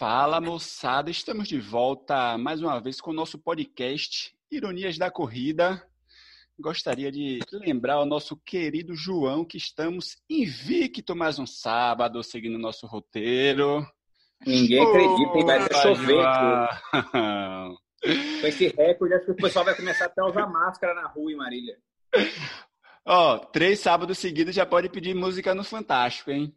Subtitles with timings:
[0.00, 5.86] Fala moçada, estamos de volta mais uma vez com o nosso podcast Ironias da Corrida.
[6.58, 12.58] Gostaria de lembrar ao nosso querido João que estamos invicto mais um sábado, seguindo o
[12.58, 13.86] nosso roteiro.
[14.46, 15.44] Ninguém acredita, hein?
[15.44, 17.76] Vai chover aqui.
[18.40, 21.30] Com esse recorde, acho que o pessoal vai começar até a usar máscara na rua
[21.30, 21.76] em Marília.
[23.04, 26.54] Ó, três sábados seguidos já pode pedir música no Fantástico, hein?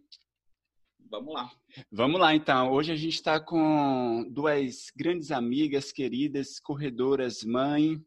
[1.14, 1.52] Vamos lá.
[1.92, 2.72] Vamos lá, então.
[2.72, 8.04] Hoje a gente está com duas grandes amigas, queridas, corredoras, mãe,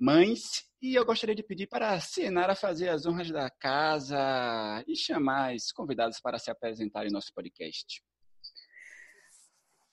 [0.00, 4.96] mães, e eu gostaria de pedir para a Senara fazer as honras da casa e
[4.96, 8.02] chamar as convidadas para se apresentarem em nosso podcast.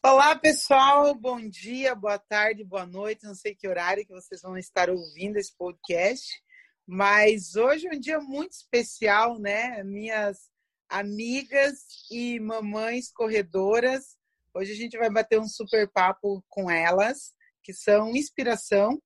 [0.02, 1.14] Olá, pessoal.
[1.14, 3.26] Bom dia, boa tarde, boa noite.
[3.26, 6.42] Não sei que horário que vocês vão estar ouvindo esse podcast,
[6.88, 9.84] mas hoje é um dia muito especial, né?
[9.84, 10.55] Minhas
[10.90, 11.80] amigas
[12.12, 14.16] e mamães corredoras.
[14.54, 19.02] Hoje a gente vai bater um super papo com elas, que são inspiração,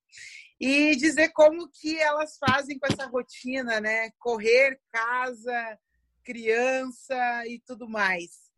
[0.60, 4.10] e dizer como que elas fazem com essa rotina, né?
[4.18, 5.78] Correr, casa,
[6.22, 8.50] criança e tudo mais.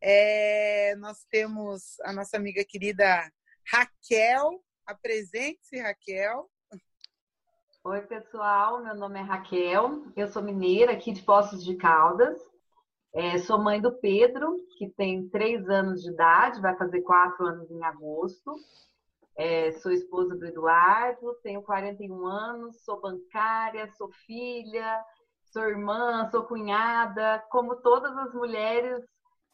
[0.00, 3.30] É, nós temos a nossa amiga querida
[3.66, 4.62] Raquel.
[4.86, 6.48] Apresente-se, Raquel.
[7.84, 8.82] Oi, pessoal.
[8.82, 10.04] Meu nome é Raquel.
[10.16, 12.38] Eu sou mineira aqui de Poços de Caldas.
[13.14, 17.70] É, sou mãe do Pedro, que tem três anos de idade, vai fazer quatro anos
[17.70, 18.54] em agosto.
[19.36, 25.00] É, sou esposa do Eduardo, tenho 41 anos, sou bancária, sou filha,
[25.44, 29.04] sou irmã, sou cunhada, como todas as mulheres,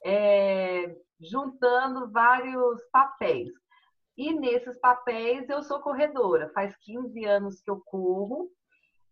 [0.04, 3.52] é, juntando vários papéis.
[4.16, 8.48] E nesses papéis eu sou corredora, faz 15 anos que eu corro,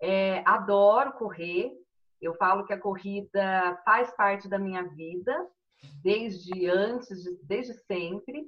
[0.01, 1.73] é, adoro correr,
[2.23, 5.47] eu falo que a corrida faz parte da minha vida,
[6.03, 8.47] desde antes, desde sempre.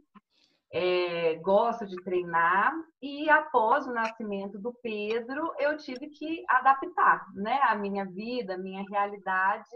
[0.76, 7.60] É, gosto de treinar e após o nascimento do Pedro, eu tive que adaptar né,
[7.62, 9.70] a minha vida, a minha realidade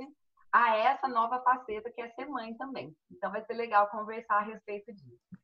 [0.53, 2.93] a essa nova faceta que é ser mãe também.
[3.11, 5.39] Então vai ser legal conversar a respeito disso.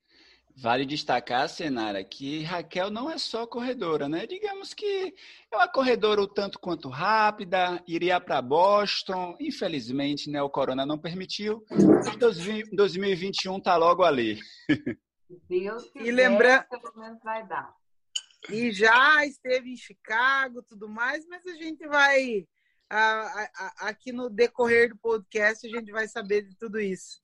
[0.56, 4.24] Vale destacar, Senara, que Raquel não é só corredora, né?
[4.24, 5.12] Digamos que
[5.52, 9.36] é uma corredora o tanto quanto rápida, iria para Boston.
[9.40, 11.64] Infelizmente, né, o corona não permitiu.
[11.68, 12.16] Mas
[12.72, 14.38] 2021 tá logo ali.
[15.48, 16.62] Deus quiser, e lembra...
[16.70, 17.74] pelo menos vai dar.
[18.48, 22.46] E já esteve em Chicago, tudo mais, mas a gente vai
[23.80, 27.18] aqui no decorrer do podcast a gente vai saber de tudo isso.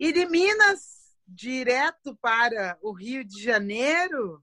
[0.00, 4.42] E de Minas, direto para o Rio de Janeiro,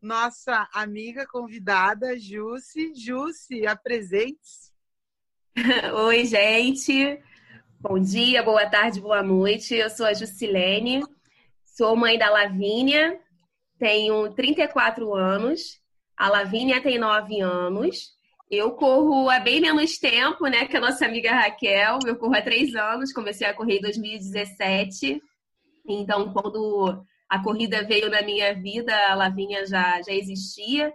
[0.00, 2.94] nossa amiga convidada, Jussi.
[2.94, 4.70] Jussi, apresente-se.
[6.06, 7.20] Oi, gente.
[7.78, 9.74] Bom dia, boa tarde, boa noite.
[9.74, 11.02] Eu sou a Juscelene,
[11.64, 13.18] sou mãe da Lavínia,
[13.78, 15.80] tenho 34 anos,
[16.16, 18.10] a Lavínia tem 9 anos.
[18.50, 22.00] Eu corro há bem menos tempo, né, que a nossa amiga Raquel.
[22.04, 25.22] Eu corro há três anos, comecei a correr em 2017.
[25.88, 30.92] Então, quando a corrida veio na minha vida, a Lavinha já, já existia.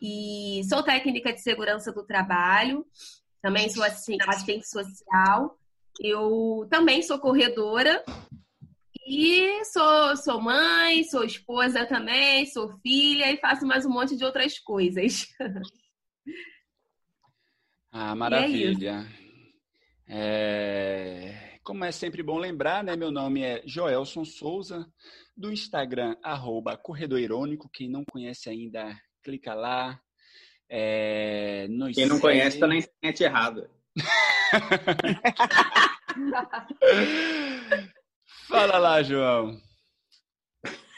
[0.00, 2.86] E sou técnica de segurança do trabalho,
[3.42, 5.58] também sou assistente social.
[6.00, 8.04] Eu também sou corredora
[9.06, 14.24] e sou, sou mãe, sou esposa também, sou filha e faço mais um monte de
[14.24, 15.26] outras coisas.
[17.90, 19.06] Ah, maravilha.
[20.08, 21.45] É...
[21.66, 22.94] Como é sempre bom lembrar, né?
[22.94, 24.86] Meu nome é Joelson Souza,
[25.36, 27.68] do Instagram, arroba Corredor Irônico.
[27.68, 30.00] Quem não conhece ainda, clica lá.
[30.70, 32.08] É, Quem segue...
[32.08, 33.68] não conhece está na internet errada.
[38.46, 39.60] Fala lá, João.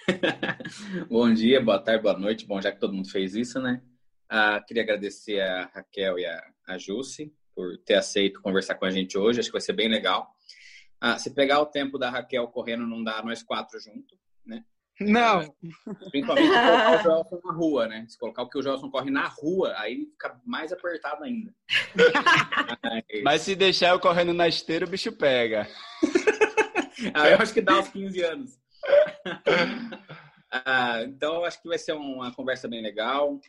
[1.08, 2.44] Bom dia, boa tarde, boa noite.
[2.44, 3.80] Bom, já que todo mundo fez isso, né?
[4.28, 6.76] Ah, queria agradecer a Raquel e a, a
[7.54, 9.40] por ter aceito conversar com a gente hoje.
[9.40, 10.36] Acho que vai ser bem legal.
[11.00, 14.64] Ah, se pegar o tempo da Raquel correndo, não dá nós quatro juntos, né?
[15.00, 15.54] Não.
[16.10, 18.06] Principalmente se colocar o Joelson na rua, né?
[18.08, 21.54] Se colocar o que o Joelson corre na rua, aí fica mais apertado ainda.
[22.82, 25.68] Mas, Mas se deixar eu correndo na esteira, o bicho pega.
[27.14, 28.58] ah, eu acho que dá uns 15 anos.
[30.50, 33.40] ah, então, acho que vai ser uma conversa bem legal.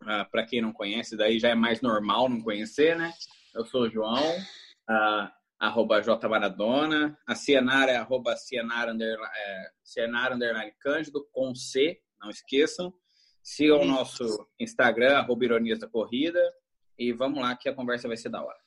[0.00, 3.12] Ah, Para quem não conhece, daí já é mais normal não conhecer, né?
[3.54, 4.34] Eu sou o João.
[4.88, 11.54] Ah, arroba J Maradona, a Cienara é arroba Cienara underline, é, Cienara underline Cândido, com
[11.54, 12.92] C, não esqueçam.
[13.42, 16.40] Sigam o nosso Instagram, arroba Ironias da Corrida,
[16.98, 18.58] e vamos lá que a conversa vai ser da hora.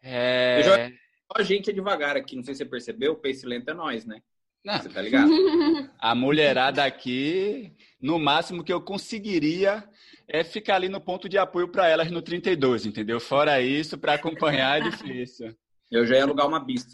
[0.00, 0.62] É...
[0.62, 0.90] Já...
[1.36, 4.06] A gente é devagar aqui, não sei se você percebeu, o pace lento é nós,
[4.06, 4.22] né?
[4.68, 4.82] Não.
[4.82, 5.30] Você tá ligado?
[5.98, 9.82] A mulherada aqui, no máximo que eu conseguiria
[10.28, 13.18] é ficar ali no ponto de apoio para elas no 32, entendeu?
[13.18, 15.56] Fora isso, para acompanhar é difícil.
[15.90, 16.92] Eu já ia alugar uma pista.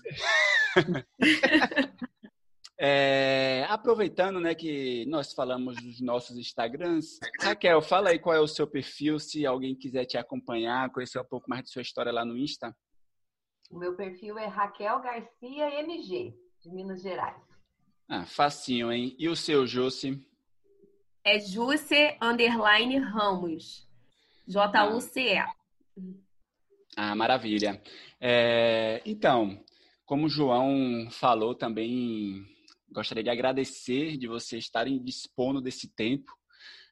[2.76, 8.48] É, aproveitando né, que nós falamos dos nossos Instagrams, Raquel, fala aí qual é o
[8.48, 12.24] seu perfil, se alguém quiser te acompanhar, conhecer um pouco mais de sua história lá
[12.24, 12.76] no Insta.
[13.70, 17.53] O meu perfil é Raquel Garcia MG, de Minas Gerais.
[18.08, 19.14] Ah, facinho, hein?
[19.18, 20.20] E o seu, Jussi?
[21.24, 23.88] É Jusce Underline Ramos.
[24.46, 25.42] J-U-C-E.
[26.96, 27.82] Ah, maravilha.
[28.20, 29.58] É, então,
[30.04, 32.46] como o João falou também,
[32.90, 36.30] gostaria de agradecer de vocês estarem dispondo desse tempo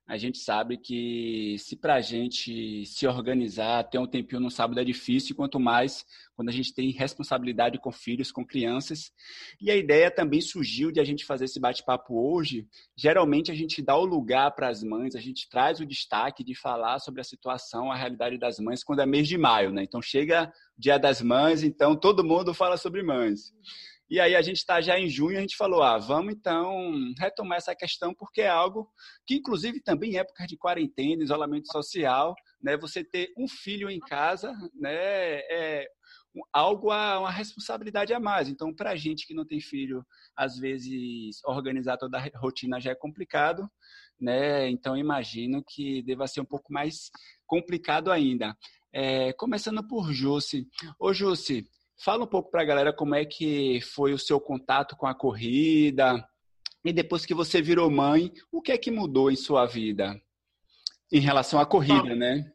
[0.07, 4.81] a gente sabe que se para a gente se organizar, ter um tempinho no sábado
[4.81, 6.05] é difícil, quanto mais
[6.35, 9.13] quando a gente tem responsabilidade com filhos, com crianças.
[9.61, 12.67] E a ideia também surgiu de a gente fazer esse bate-papo hoje.
[12.97, 16.55] Geralmente a gente dá o lugar para as mães, a gente traz o destaque de
[16.55, 19.85] falar sobre a situação, a realidade das mães quando é mês de maio, né?
[19.85, 23.53] Então chega o Dia das Mães, então todo mundo fala sobre mães.
[24.13, 27.57] E aí a gente está já em junho, a gente falou, ah, vamos então retomar
[27.57, 28.87] essa questão, porque é algo
[29.27, 33.99] que, inclusive, também em épocas de quarentena, isolamento social, né, você ter um filho em
[33.99, 35.89] casa, né, é
[36.53, 38.51] algo a uma responsabilidade a mais.
[38.51, 40.05] Então, para a gente que não tem filho,
[40.37, 43.67] às vezes organizar toda a rotina já é complicado,
[44.21, 44.69] né?
[44.69, 47.11] Então, imagino que deva ser um pouco mais
[47.47, 48.55] complicado ainda.
[48.93, 50.67] É, começando por Jussi.
[50.99, 51.67] Ô, Jussi,
[52.03, 55.15] Fala um pouco para a galera como é que foi o seu contato com a
[55.15, 56.27] corrida
[56.85, 60.21] e depois que você virou mãe, o que é que mudou em sua vida
[61.13, 62.51] em relação à corrida, Bom, né?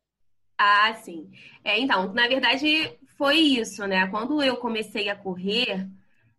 [0.58, 1.32] Ah, sim.
[1.64, 4.08] É, então, na verdade, foi isso, né?
[4.08, 5.88] Quando eu comecei a correr,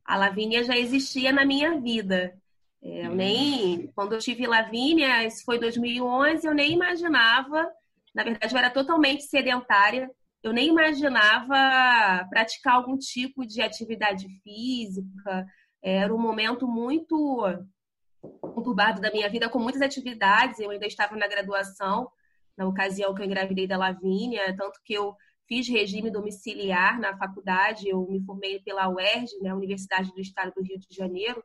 [0.04, 2.36] a Lavínia já existia na minha vida.
[2.82, 3.92] É, eu nem, hum.
[3.94, 7.70] quando eu tive Lavínia, isso foi 2011, eu nem imaginava.
[8.14, 10.10] Na verdade, eu era totalmente sedentária
[10.42, 15.46] eu nem imaginava praticar algum tipo de atividade física.
[15.82, 17.44] Era um momento muito
[18.40, 20.58] conturbado da minha vida, com muitas atividades.
[20.58, 22.10] Eu ainda estava na graduação,
[22.56, 25.14] na ocasião que eu engravidei da Lavínia, tanto que eu
[25.46, 27.88] fiz regime domiciliar na faculdade.
[27.88, 31.42] Eu me formei pela UERJ, né, Universidade do Estado do Rio de Janeiro,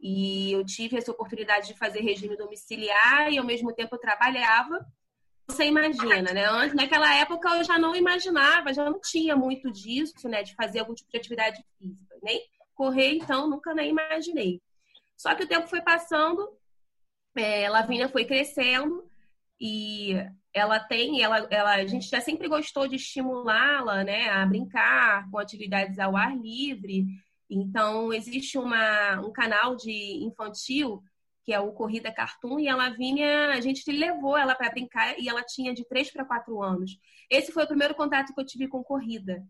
[0.00, 4.84] e eu tive essa oportunidade de fazer regime domiciliar e, ao mesmo tempo, eu trabalhava
[5.52, 6.46] você imagina, né?
[6.46, 10.42] Antes, naquela época eu já não imaginava, já não tinha muito disso, né?
[10.42, 12.16] De fazer algum tipo de atividade física.
[12.22, 12.40] Nem
[12.74, 14.60] correr, então, nunca nem imaginei.
[15.16, 16.48] Só que o tempo foi passando,
[17.36, 19.04] é, Lavínia foi crescendo
[19.60, 20.14] e
[20.54, 25.38] ela tem, ela, ela, a gente já sempre gostou de estimulá-la, né, a brincar com
[25.38, 27.06] atividades ao ar livre.
[27.48, 31.02] Então, existe uma, um canal de infantil
[31.44, 35.28] que é o Corrida Cartoon, e a Lavínia, a gente levou ela para brincar e
[35.28, 36.98] ela tinha de 3 para 4 anos.
[37.28, 39.44] Esse foi o primeiro contato que eu tive com corrida.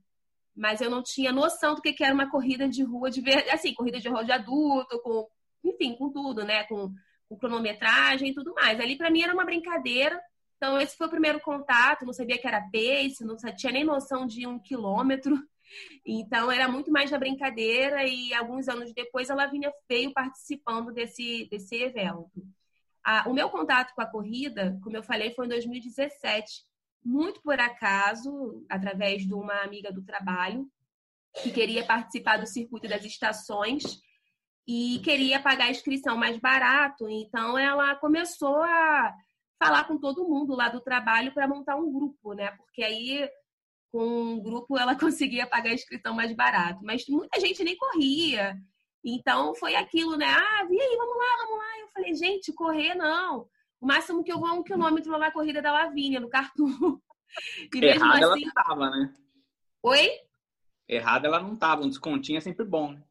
[0.55, 3.75] Mas eu não tinha noção do que era uma corrida de rua de verdade, assim,
[3.75, 5.27] corrida de rua de adulto, com,
[5.65, 6.65] enfim, com tudo, né?
[6.65, 6.93] Com,
[7.29, 8.79] com cronometragem e tudo mais.
[8.79, 10.21] Ali para mim era uma brincadeira.
[10.57, 14.27] Então esse foi o primeiro contato, não sabia que era pace, não tinha nem noção
[14.27, 15.37] de um quilômetro.
[16.05, 21.49] Então era muito mais na brincadeira e alguns anos depois a Lavínia veio participando desse,
[21.51, 22.43] desse evento.
[23.05, 26.65] Ah, o meu contato com a corrida, como eu falei, foi em 2017,
[27.05, 30.71] muito por acaso, através de uma amiga do trabalho
[31.43, 34.01] que queria participar do circuito das estações
[34.67, 37.09] e queria pagar a inscrição mais barato.
[37.09, 39.15] Então ela começou a
[39.59, 42.53] falar com todo mundo lá do trabalho para montar um grupo, né?
[42.53, 43.29] Porque aí
[43.93, 48.57] com um grupo ela conseguia pagar a inscrição mais barato, mas muita gente nem corria.
[49.05, 50.27] Então foi aquilo, né?
[50.27, 51.81] Ah, e aí, vamos lá, vamos lá.
[51.81, 53.49] Eu falei, gente, correr não.
[53.81, 56.99] O máximo que eu vou é um quilômetro lá na corrida da Lavínia, no Cartoon.
[57.75, 58.25] E mesmo Errada assim...
[58.25, 59.15] ela não tava, né?
[59.83, 60.11] Oi?
[60.87, 63.03] Errada ela não tava, um descontinho é sempre bom, né?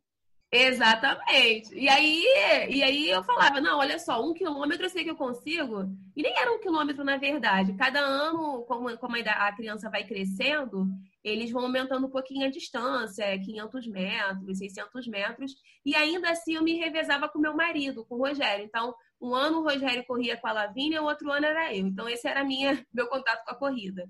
[0.54, 1.74] Exatamente.
[1.74, 2.26] E aí,
[2.70, 5.86] e aí eu falava, não, olha só, um quilômetro eu sei que eu consigo.
[6.14, 7.74] E nem era um quilômetro, na verdade.
[7.78, 10.88] Cada ano, como, como a criança vai crescendo,
[11.24, 15.54] eles vão aumentando um pouquinho a distância, 500 metros, 600 metros.
[15.86, 18.66] E ainda assim eu me revezava com meu marido, com o Rogério.
[18.66, 21.88] Então, um ano o Rogério corria com a Lavínia, o outro ano era eu.
[21.88, 24.06] Então, esse era minha, meu contato com a corrida.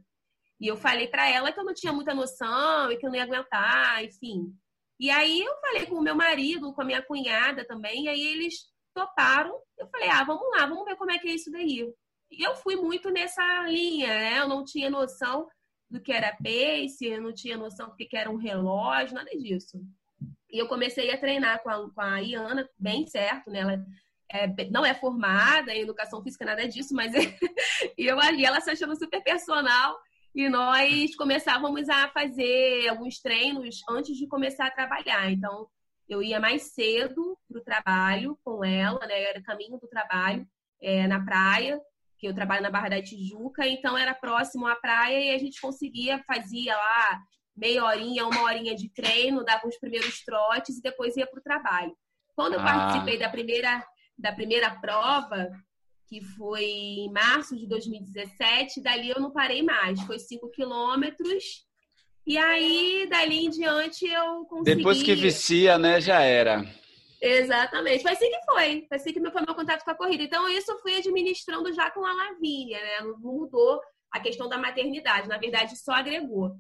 [0.60, 3.18] E eu falei para ela que eu não tinha muita noção e que eu não
[3.18, 4.56] ia aguentar, enfim.
[5.02, 8.22] E aí eu falei com o meu marido, com a minha cunhada também, e aí
[8.22, 9.60] eles toparam.
[9.76, 11.92] Eu falei, ah, vamos lá, vamos ver como é que é isso daí.
[12.30, 14.38] E eu fui muito nessa linha, né?
[14.38, 15.48] Eu não tinha noção
[15.90, 19.82] do que era pace, eu não tinha noção do que era um relógio, nada disso.
[20.52, 23.62] E eu comecei a treinar com a, com a Iana, bem certo, né?
[23.62, 23.86] Ela
[24.32, 27.12] é, não é formada em educação física, nada disso, mas
[27.98, 30.00] e eu ali, ela se achando super personal.
[30.34, 35.30] E nós começávamos a fazer alguns treinos antes de começar a trabalhar.
[35.32, 35.68] Então,
[36.08, 39.24] eu ia mais cedo para o trabalho com ela, né?
[39.24, 40.48] Era caminho do trabalho
[40.82, 41.80] é, na praia,
[42.18, 45.60] que eu trabalho na Barra da Tijuca, então era próximo à praia e a gente
[45.60, 47.22] conseguia, fazia lá
[47.56, 51.44] meia horinha, uma horinha de treino, dava os primeiros trotes e depois ia para o
[51.44, 51.96] trabalho.
[52.36, 52.64] Quando eu ah.
[52.64, 53.86] participei da primeira,
[54.18, 55.50] da primeira prova,
[56.12, 60.02] que foi em março de 2017, dali eu não parei mais.
[60.02, 61.66] Foi 5 quilômetros.
[62.28, 64.76] E aí, dali em diante, eu consegui...
[64.76, 66.66] Depois que vicia, né, já era.
[67.22, 68.02] Exatamente.
[68.02, 68.86] Foi assim que foi.
[68.90, 70.22] Foi assim que foi meu contato com a corrida.
[70.22, 73.00] Então, isso eu fui administrando já com a Lavínia, né?
[73.04, 73.80] Não mudou
[74.12, 75.30] a questão da maternidade.
[75.30, 76.52] Na verdade, só agregou.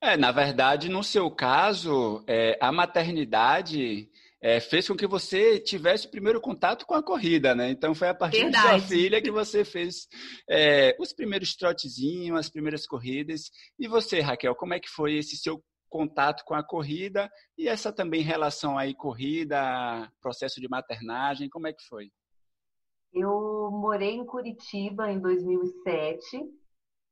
[0.00, 4.10] É, na verdade, no seu caso, é, a maternidade
[4.42, 7.70] é, fez com que você tivesse o primeiro contato com a corrida, né?
[7.70, 8.64] Então foi a partir Verdade.
[8.64, 10.06] da sua filha que você fez
[10.48, 13.50] é, os primeiros trotezinhos, as primeiras corridas.
[13.78, 17.92] E você, Raquel, como é que foi esse seu contato com a corrida e essa
[17.92, 19.58] também relação aí corrida,
[20.20, 22.10] processo de maternagem, como é que foi?
[23.12, 26.42] Eu morei em Curitiba em 2007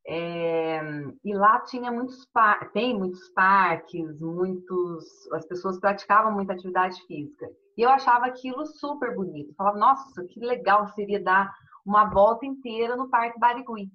[0.07, 0.81] é,
[1.25, 2.29] e lá tinha muitos
[2.73, 9.15] tem muitos parques, muitos as pessoas praticavam muita atividade física e eu achava aquilo super
[9.15, 9.55] bonito.
[9.55, 11.53] Falava, nossa, que legal seria dar
[11.85, 13.91] uma volta inteira no Parque Barigui.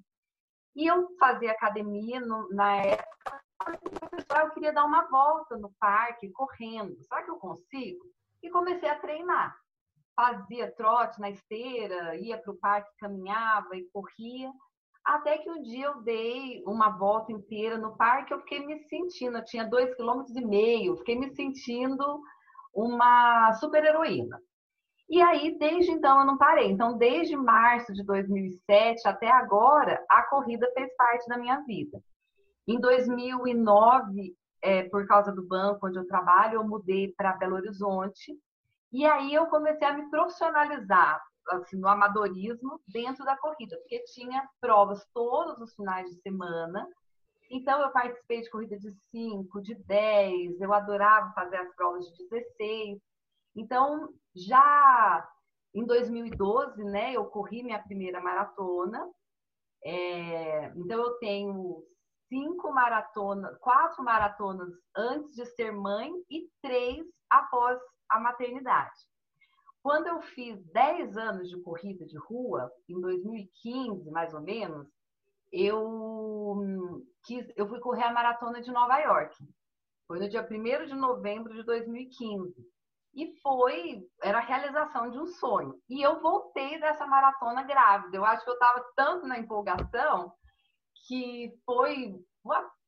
[0.76, 3.40] E eu fazia academia no, na época
[4.40, 6.96] eu queria dar uma volta no parque, correndo.
[7.02, 8.00] Será que eu consigo?
[8.42, 9.54] E comecei a treinar.
[10.16, 14.50] Fazia trote na esteira, ia para o parque, caminhava e corria.
[15.10, 19.36] Até que um dia eu dei uma volta inteira no parque, eu fiquei me sentindo,
[19.36, 22.22] eu tinha dois quilômetros e meio, fiquei me sentindo
[22.72, 24.40] uma super heroína.
[25.08, 26.70] E aí, desde então, eu não parei.
[26.70, 32.00] Então, desde março de 2007 até agora, a corrida fez parte da minha vida.
[32.68, 38.32] Em 2009, é, por causa do banco onde eu trabalho, eu mudei para Belo Horizonte.
[38.92, 41.20] E aí eu comecei a me profissionalizar
[41.56, 46.86] assim, no amadorismo dentro da corrida, porque tinha provas todos os finais de semana.
[47.50, 52.28] Então eu participei de corrida de 5, de 10, eu adorava fazer as provas de
[52.28, 52.98] 16.
[53.56, 55.28] Então, já
[55.74, 59.08] em 2012, né, eu corri minha primeira maratona.
[59.84, 61.84] É, então eu tenho
[62.28, 67.78] cinco maratonas, quatro maratonas antes de ser mãe e três após
[68.08, 69.09] a maternidade.
[69.82, 74.86] Quando eu fiz 10 anos de corrida de rua, em 2015, mais ou menos,
[75.50, 79.34] eu, quis, eu fui correr a maratona de Nova York.
[80.06, 82.54] Foi no dia 1 de novembro de 2015.
[83.14, 85.80] E foi, era a realização de um sonho.
[85.88, 88.16] E eu voltei dessa maratona grávida.
[88.16, 90.32] Eu acho que eu estava tanto na empolgação
[91.06, 92.14] que foi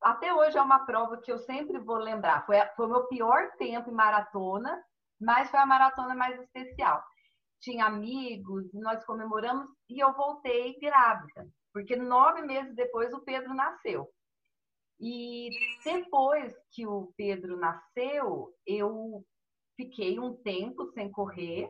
[0.01, 2.45] até hoje é uma prova que eu sempre vou lembrar.
[2.47, 4.83] Foi, foi o meu pior tempo em maratona,
[5.23, 7.03] mas foi a maratona mais especial.
[7.61, 14.09] Tinha amigos, nós comemoramos e eu voltei grávida, porque nove meses depois o Pedro nasceu.
[15.01, 15.49] E
[15.85, 19.25] depois que o Pedro nasceu, eu
[19.77, 21.69] fiquei um tempo sem correr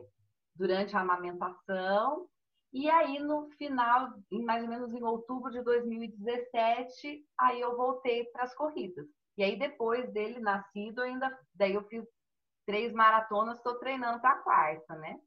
[0.55, 2.27] durante a amamentação
[2.73, 8.45] e aí, no final, mais ou menos em outubro de 2017, aí eu voltei para
[8.45, 9.05] as corridas.
[9.37, 12.03] E aí, depois dele nascido, ainda daí eu fiz
[12.65, 15.17] três maratonas, estou treinando para a quarta, né?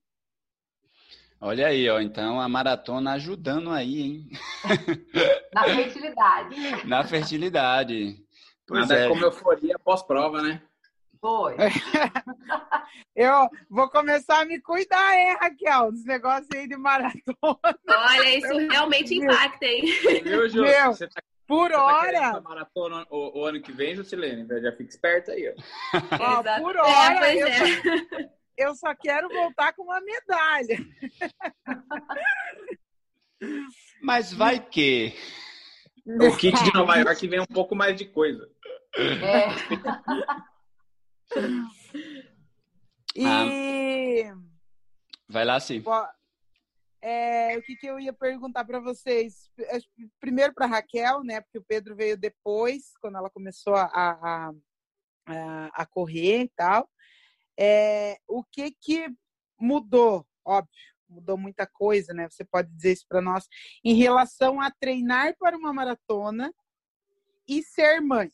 [1.41, 2.01] Olha aí, ó.
[2.01, 4.31] Então a maratona ajudando aí, hein?
[5.53, 6.57] Na fertilidade.
[6.87, 8.27] Na fertilidade.
[8.67, 9.09] Pois Nada é.
[9.09, 10.63] como euforia pós-prova, né?
[11.21, 11.57] Foi.
[13.15, 17.79] Eu vou começar a me cuidar, hein, Raquel, dos negócios aí de maratona.
[17.89, 19.85] Olha, isso realmente impacta, hein?
[20.23, 20.63] Viu, Ju?
[20.63, 22.33] Meu, você tá, por você hora.
[22.33, 25.55] Tá maratona o, o, ano que vem, Jusilene, já fica esperta aí, ó.
[26.21, 27.53] ó por hora, é, eu, é.
[27.59, 27.65] só,
[28.57, 30.79] eu só quero voltar com uma medalha.
[34.03, 35.15] Mas vai que.
[36.07, 38.49] O kit de Nova York vem um pouco mais de coisa.
[38.97, 39.49] É.
[43.17, 43.25] E.
[43.25, 44.37] Ah,
[45.27, 45.83] vai lá, sim.
[47.09, 49.49] É, o que, que eu ia perguntar para vocês?
[49.61, 49.79] É,
[50.19, 51.41] primeiro para Raquel, né?
[51.41, 54.51] Porque o Pedro veio depois, quando ela começou a,
[55.25, 56.91] a, a, correr e tal.
[57.57, 59.09] É, o que que
[59.57, 60.27] mudou?
[60.45, 60.75] Óbvio,
[61.09, 62.29] mudou muita coisa, né?
[62.29, 63.47] Você pode dizer isso para nós
[63.85, 66.53] em relação a treinar para uma maratona
[67.47, 68.33] e ser mãe.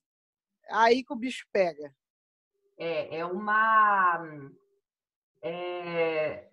[0.70, 1.94] Aí que o bicho pega.
[2.78, 4.50] É, é uma.
[5.42, 6.48] É,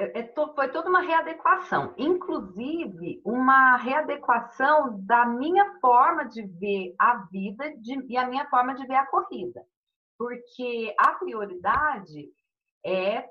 [0.00, 7.16] é, é foi toda uma readequação, inclusive uma readequação da minha forma de ver a
[7.30, 9.62] vida de, e a minha forma de ver a corrida.
[10.18, 12.30] Porque a prioridade
[12.84, 13.28] é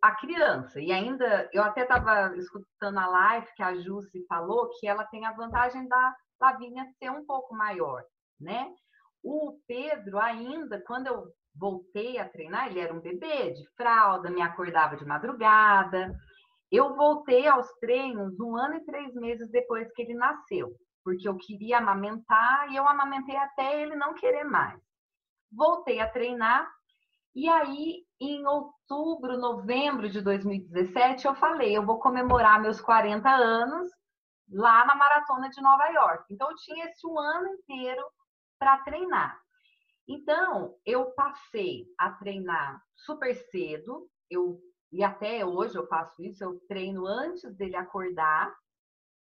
[0.00, 0.80] a criança.
[0.80, 5.26] E ainda, eu até estava escutando a live que a Jussi falou que ela tem
[5.26, 8.02] a vantagem da Lavínia ser um pouco maior,
[8.40, 8.72] né?
[9.22, 14.42] O Pedro ainda, quando eu voltei a treinar, ele era um bebê de fralda, me
[14.42, 16.14] acordava de madrugada.
[16.70, 20.70] Eu voltei aos treinos um ano e três meses depois que ele nasceu,
[21.04, 24.80] porque eu queria amamentar e eu amamentei até ele não querer mais.
[25.52, 26.68] Voltei a treinar
[27.36, 33.90] e aí, em outubro, novembro de 2017, eu falei, eu vou comemorar meus 40 anos
[34.50, 36.24] lá na maratona de Nova York.
[36.30, 38.02] Então, eu tinha esse um ano inteiro
[38.58, 39.38] para treinar.
[40.08, 44.60] Então, eu passei a treinar super cedo, eu
[44.92, 48.54] e até hoje eu faço isso, eu treino antes dele acordar,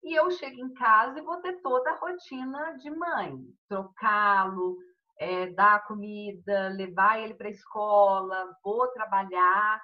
[0.04, 3.38] e eu chego em casa e vou ter toda a rotina de mãe,
[3.70, 4.78] trocá-lo,
[5.20, 9.80] é, dar comida, levar ele para a escola, vou trabalhar.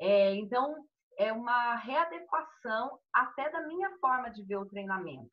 [0.00, 0.84] É, então,
[1.16, 5.30] é uma readequação até da minha forma de ver o treinamento.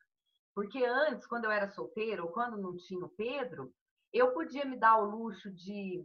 [0.54, 3.72] Porque antes, quando eu era solteira, ou quando não tinha o Pedro,
[4.12, 6.04] eu podia me dar o luxo de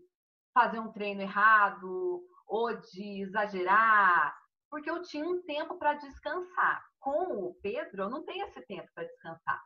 [0.53, 4.35] fazer um treino errado ou de exagerar,
[4.69, 6.85] porque eu tinha um tempo para descansar.
[6.99, 9.61] Com o Pedro, eu não tenho esse tempo para descansar.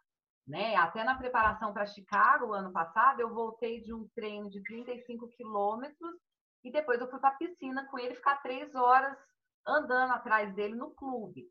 [0.47, 0.75] Né?
[0.75, 6.15] Até na preparação para Chicago, ano passado, eu voltei de um treino de 35 quilômetros
[6.63, 9.17] e depois eu fui para a piscina com ele ficar três horas
[9.65, 11.47] andando atrás dele no clube.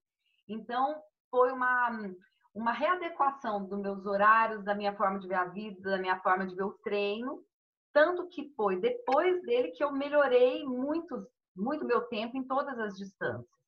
[0.49, 1.90] Então, foi uma,
[2.54, 6.47] uma readequação dos meus horários, da minha forma de ver a vida, da minha forma
[6.47, 7.42] de ver o treino.
[7.92, 11.26] Tanto que foi depois dele que eu melhorei muito,
[11.57, 13.61] muito meu tempo em todas as distâncias.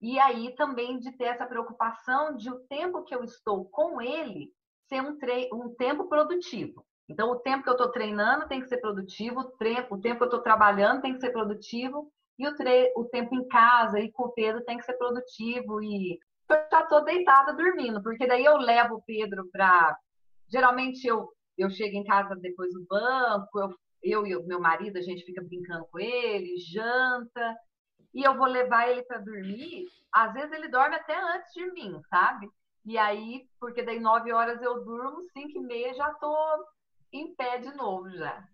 [0.00, 4.52] E aí também de ter essa preocupação de o tempo que eu estou com ele
[4.88, 5.16] ser um,
[5.52, 6.84] um tempo produtivo.
[7.08, 10.22] Então, o tempo que eu estou treinando tem que ser produtivo, o o tempo que
[10.22, 12.52] eu estou trabalhando tem que ser produtivo, e o,
[12.96, 15.82] o tempo em casa e com o Pedro tem que ser produtivo.
[15.82, 19.96] E eu já estou deitada dormindo, porque daí eu levo o Pedro para.
[20.48, 24.98] Geralmente eu, eu chego em casa depois do banco, eu, eu e o meu marido,
[24.98, 27.56] a gente fica brincando com ele, janta
[28.14, 32.00] e eu vou levar ele para dormir, às vezes ele dorme até antes de mim,
[32.08, 32.48] sabe?
[32.86, 36.36] E aí, porque daí nove horas eu durmo, cinco e meia já tô
[37.12, 38.46] em pé de novo já.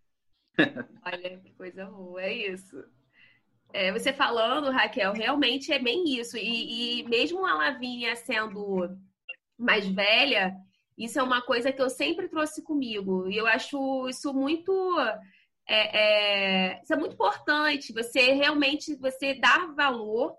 [1.04, 2.82] Olha que coisa boa, é isso.
[3.72, 6.36] É, você falando, Raquel, realmente é bem isso.
[6.36, 8.88] E, e mesmo a Lavínia sendo
[9.58, 10.56] mais velha,
[10.96, 13.28] isso é uma coisa que eu sempre trouxe comigo.
[13.28, 14.72] E eu acho isso muito
[15.66, 17.92] é, é, isso é muito importante.
[17.92, 20.34] Você realmente você dar valor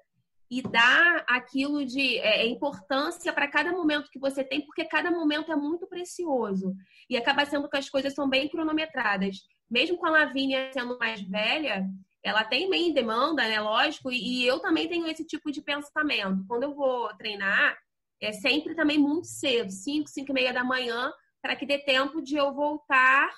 [0.50, 5.10] e dar aquilo de é, é importância para cada momento que você tem, porque cada
[5.10, 6.76] momento é muito precioso.
[7.10, 9.38] E acaba sendo que as coisas são bem cronometradas.
[9.70, 11.88] Mesmo com a Lavínia sendo mais velha,
[12.24, 13.60] ela tem bem demanda, né?
[13.60, 16.46] Lógico, e, e eu também tenho esse tipo de pensamento.
[16.48, 17.78] Quando eu vou treinar,
[18.22, 22.22] é sempre também muito cedo, 5, 5 e meia da manhã, para que dê tempo
[22.22, 23.32] de eu voltar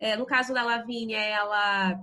[0.00, 2.00] é, no caso da Lavínia, ela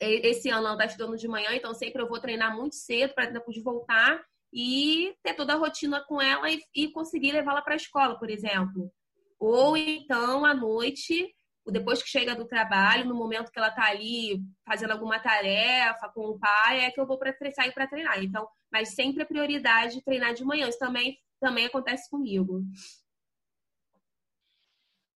[0.00, 3.26] esse ano ela está estudando de manhã, então sempre eu vou treinar muito cedo para
[3.26, 7.76] depois voltar e ter toda a rotina com ela e, e conseguir levá-la para a
[7.76, 8.90] escola, por exemplo.
[9.38, 11.30] Ou então à noite,
[11.70, 16.22] depois que chega do trabalho, no momento que ela está ali fazendo alguma tarefa com
[16.22, 18.22] o pai, é que eu vou para sair para treinar.
[18.22, 20.68] Então, mas sempre a prioridade de treinar de manhã.
[20.68, 22.62] Isso também também acontece comigo.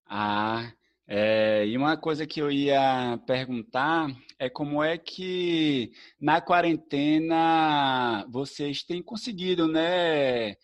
[0.06, 0.72] Ah,
[1.06, 8.82] é, e uma coisa que eu ia perguntar é como é que na quarentena vocês
[8.82, 10.54] têm conseguido, né,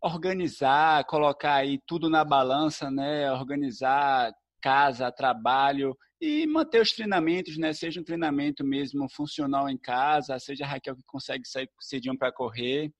[0.00, 7.72] organizar, colocar aí tudo na balança, né, organizar casa, trabalho e manter os treinamentos, né,
[7.72, 12.32] seja um treinamento mesmo funcional em casa, seja a Raquel que consegue sair cedinho para
[12.32, 12.92] correr.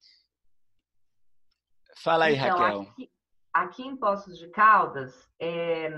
[2.03, 2.81] Fala aí, então, Raquel.
[2.81, 3.11] Aqui,
[3.55, 5.88] aqui em Poços de Caldas, é,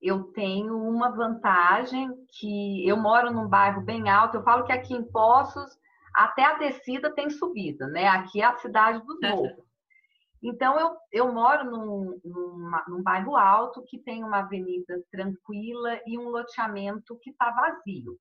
[0.00, 4.38] eu tenho uma vantagem que eu moro num bairro bem alto.
[4.38, 5.78] Eu falo que aqui em Poços
[6.14, 8.08] até a descida tem subida, né?
[8.08, 9.61] Aqui é a cidade dos morros.
[10.42, 16.18] Então eu, eu moro num, num, num bairro alto que tem uma avenida tranquila e
[16.18, 18.18] um loteamento que está vazio.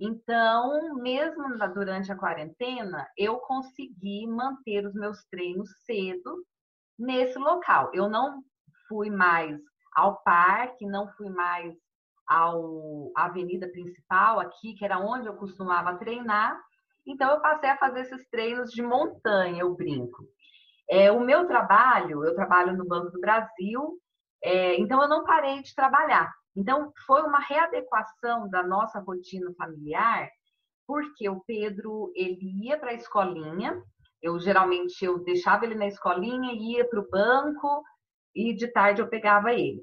[0.00, 1.44] Então, mesmo
[1.74, 6.44] durante a quarentena, eu consegui manter os meus treinos cedo
[6.96, 7.90] nesse local.
[7.92, 8.40] Eu não
[8.86, 9.60] fui mais
[9.92, 11.74] ao parque, não fui mais
[12.28, 12.52] à
[13.16, 16.56] avenida principal aqui, que era onde eu costumava treinar.
[17.04, 20.28] Então, eu passei a fazer esses treinos de montanha, eu brinco.
[20.90, 23.98] É, o meu trabalho, eu trabalho no Banco do Brasil,
[24.42, 26.32] é, então eu não parei de trabalhar.
[26.56, 30.28] Então, foi uma readequação da nossa rotina familiar,
[30.86, 33.80] porque o Pedro, ele ia para a escolinha,
[34.22, 37.84] eu geralmente eu deixava ele na escolinha, ia para o banco
[38.34, 39.80] e de tarde eu pegava ele.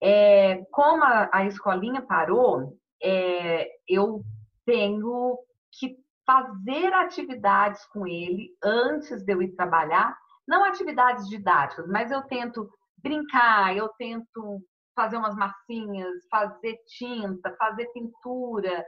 [0.00, 4.22] É, como a, a, escolinha parou, é, eu
[4.64, 5.38] tenho
[5.72, 5.96] que
[6.26, 12.68] fazer atividades com ele antes de eu ir trabalhar, não atividades didáticas, mas eu tento
[13.02, 14.60] brincar, eu tento
[14.94, 18.84] fazer umas massinhas, fazer tinta, fazer pintura,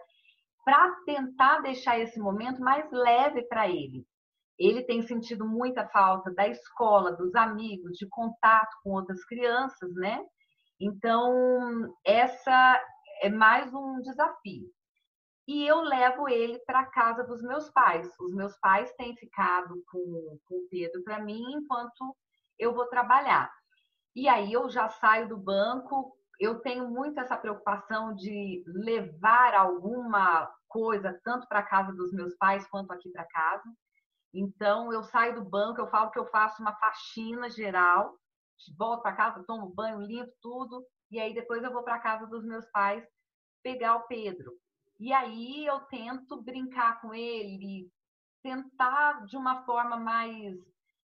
[0.64, 4.04] para tentar deixar esse momento mais leve para ele.
[4.58, 10.20] Ele tem sentido muita falta da escola, dos amigos, de contato com outras crianças, né?
[10.80, 12.82] Então, essa
[13.22, 14.66] é mais um desafio.
[15.48, 18.06] E eu levo ele para casa dos meus pais.
[18.20, 22.14] Os meus pais têm ficado com, com o Pedro para mim enquanto
[22.58, 23.50] eu vou trabalhar.
[24.14, 30.54] E aí eu já saio do banco, eu tenho muito essa preocupação de levar alguma
[30.68, 33.72] coisa tanto para casa dos meus pais quanto aqui para casa.
[34.34, 38.14] Então eu saio do banco, eu falo que eu faço uma faxina geral,
[38.76, 42.44] volto para casa, tomo banho, limpo tudo e aí depois eu vou para casa dos
[42.44, 43.02] meus pais
[43.62, 44.52] pegar o Pedro.
[44.98, 47.88] E aí eu tento brincar com ele,
[48.42, 50.56] tentar de uma forma mais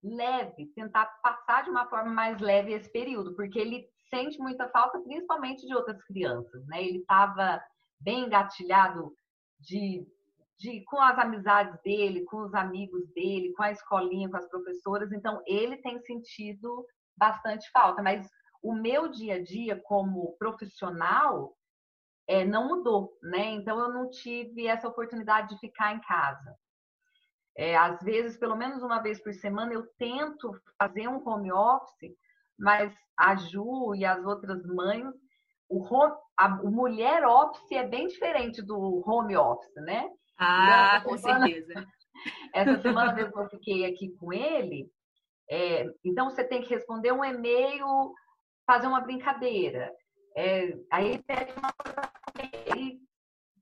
[0.02, 5.00] leve, tentar passar de uma forma mais leve esse período, porque ele sente muita falta,
[5.00, 6.82] principalmente de outras crianças, né?
[6.82, 7.62] Ele estava
[8.00, 9.12] bem engatilhado
[9.60, 10.06] de,
[10.58, 15.12] de, com as amizades dele, com os amigos dele, com a escolinha, com as professoras,
[15.12, 16.86] então ele tem sentido
[17.16, 18.28] bastante falta, mas
[18.62, 21.56] o meu dia a dia como profissional
[22.28, 23.46] é, não mudou, né?
[23.52, 26.54] Então eu não tive essa oportunidade de ficar em casa.
[27.56, 32.14] É, às vezes, pelo menos uma vez por semana, eu tento fazer um home office,
[32.56, 35.12] mas a Ju e as outras mães,
[35.68, 40.08] o, home, a, o mulher office é bem diferente do home office, né?
[40.38, 41.86] Ah, com semana, certeza.
[42.54, 44.88] Essa semana mesmo eu fiquei aqui com ele,
[45.50, 48.12] é, então você tem que responder um e-mail,
[48.66, 49.90] fazer uma brincadeira.
[50.36, 52.08] É, aí pede uma coisa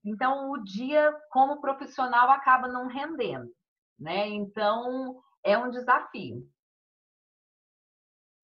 [0.05, 3.51] então o dia como profissional acaba não rendendo
[3.99, 4.29] né?
[4.29, 6.47] Então, é um desafio.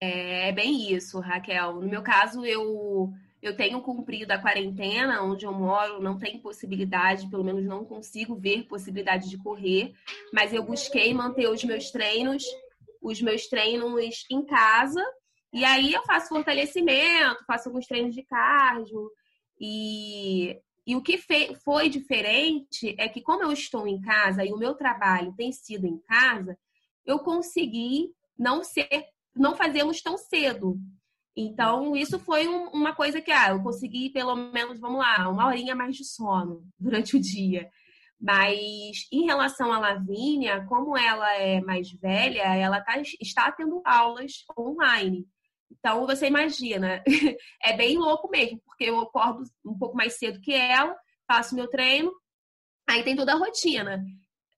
[0.01, 1.75] É, é bem isso, Raquel.
[1.75, 7.29] No meu caso, eu eu tenho cumprido a quarentena, onde eu moro, não tem possibilidade,
[7.29, 9.93] pelo menos não consigo ver possibilidade de correr,
[10.33, 12.45] mas eu busquei manter os meus treinos,
[13.03, 15.05] os meus treinos em casa,
[15.53, 19.11] e aí eu faço fortalecimento, faço alguns treinos de cardio,
[19.63, 21.17] e e o que
[21.65, 25.87] foi diferente é que, como eu estou em casa e o meu trabalho tem sido
[25.87, 26.59] em casa,
[27.07, 28.89] eu consegui não ser,
[29.35, 30.77] não fazê-los tão cedo.
[31.37, 35.47] Então, isso foi um, uma coisa que ah, eu consegui, pelo menos, vamos lá, uma
[35.47, 37.71] horinha mais de sono durante o dia.
[38.21, 44.45] Mas em relação à Lavínia, como ela é mais velha, ela tá, está tendo aulas
[44.59, 45.27] online.
[45.79, 47.03] Então, você imagina,
[47.63, 50.95] é bem louco mesmo, porque eu acordo um pouco mais cedo que ela,
[51.27, 52.13] faço meu treino,
[52.89, 54.05] aí tem toda a rotina.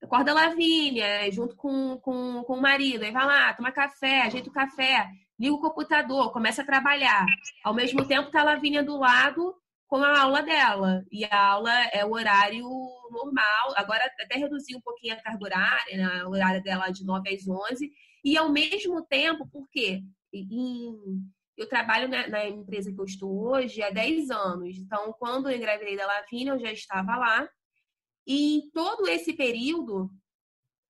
[0.03, 4.51] Acorda a Lavínia, junto com, com, com o marido, aí vai lá, toma café, ajeita
[4.51, 7.25] o café, liga o computador, começa a trabalhar.
[7.63, 9.55] Ao mesmo tempo, tá a Lavínia do lado
[9.87, 11.05] com a aula dela.
[11.11, 12.69] E a aula é o horário
[13.11, 13.75] normal.
[13.77, 16.25] Agora até reduzi um pouquinho a carga horária, né?
[16.25, 17.91] o horário dela de 9 às 11.
[18.25, 19.69] E ao mesmo tempo, por
[21.57, 24.77] eu trabalho na, na, empresa que eu estou hoje há 10 anos.
[24.77, 27.49] Então, quando eu engravidei da Lavínia, eu já estava lá.
[28.27, 30.11] E em todo esse período,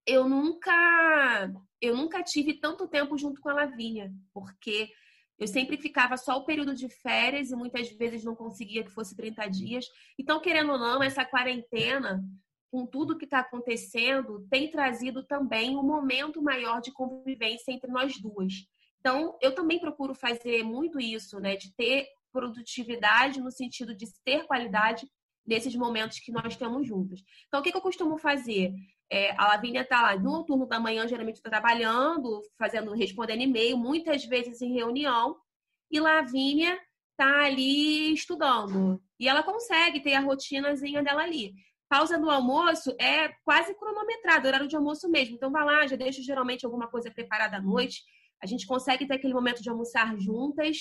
[0.06, 1.52] eu nunca
[1.82, 4.90] eu nunca tive tanto tempo junto com a Lavínia, porque
[5.38, 9.16] eu sempre ficava só o período de férias e muitas vezes não conseguia que fosse
[9.16, 9.86] 30 dias.
[10.18, 12.24] Então, querendo ou não, essa quarentena,
[12.72, 18.18] com tudo que está acontecendo, tem trazido também um momento maior de convivência entre nós
[18.22, 18.54] duas.
[19.04, 21.58] Então, eu também procuro fazer muito isso, né?
[21.58, 25.06] De ter produtividade no sentido de ter qualidade
[25.46, 27.22] nesses momentos que nós temos juntos.
[27.48, 28.74] Então, o que, que eu costumo fazer?
[29.12, 33.78] É, a Lavínia está lá no turno da manhã, geralmente está trabalhando, fazendo, respondendo e-mail,
[33.78, 35.38] muitas vezes em reunião,
[35.92, 36.80] e Lavínia
[37.12, 39.04] está ali estudando.
[39.20, 41.54] E ela consegue ter a rotinazinha dela ali.
[41.90, 45.36] Pausa do almoço é quase cronometrado, horário de almoço mesmo.
[45.36, 48.02] Então, vai lá, já deixo geralmente alguma coisa preparada à noite
[48.44, 50.78] a gente consegue ter aquele momento de almoçar juntas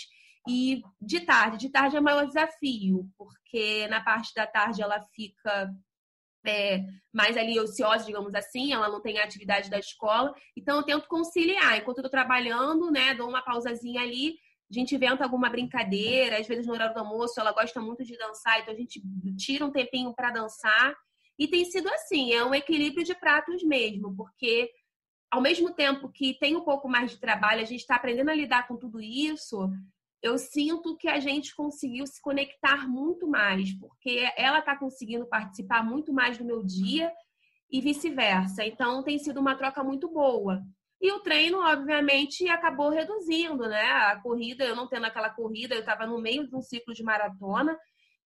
[0.48, 5.70] E de tarde, de tarde é maior desafio, porque na parte da tarde ela fica
[6.44, 10.82] é, mais ali ociosa, digamos assim, ela não tem a atividade da escola, então eu
[10.82, 11.78] tento conciliar.
[11.78, 14.36] Enquanto eu tô trabalhando, né, dou uma pausazinha ali,
[14.68, 18.16] a gente inventa alguma brincadeira, às vezes no horário do almoço ela gosta muito de
[18.18, 19.00] dançar, então a gente
[19.36, 20.94] tira um tempinho para dançar.
[21.38, 24.70] E tem sido assim, é um equilíbrio de pratos mesmo, porque
[25.32, 28.34] ao mesmo tempo que tem um pouco mais de trabalho, a gente está aprendendo a
[28.34, 29.70] lidar com tudo isso,
[30.22, 35.82] eu sinto que a gente conseguiu se conectar muito mais, porque ela está conseguindo participar
[35.82, 37.10] muito mais do meu dia
[37.70, 38.62] e vice-versa.
[38.62, 40.62] Então tem sido uma troca muito boa.
[41.00, 43.90] E o treino, obviamente, acabou reduzindo, né?
[43.90, 47.02] A corrida, eu não tendo aquela corrida, eu estava no meio de um ciclo de
[47.02, 47.76] maratona,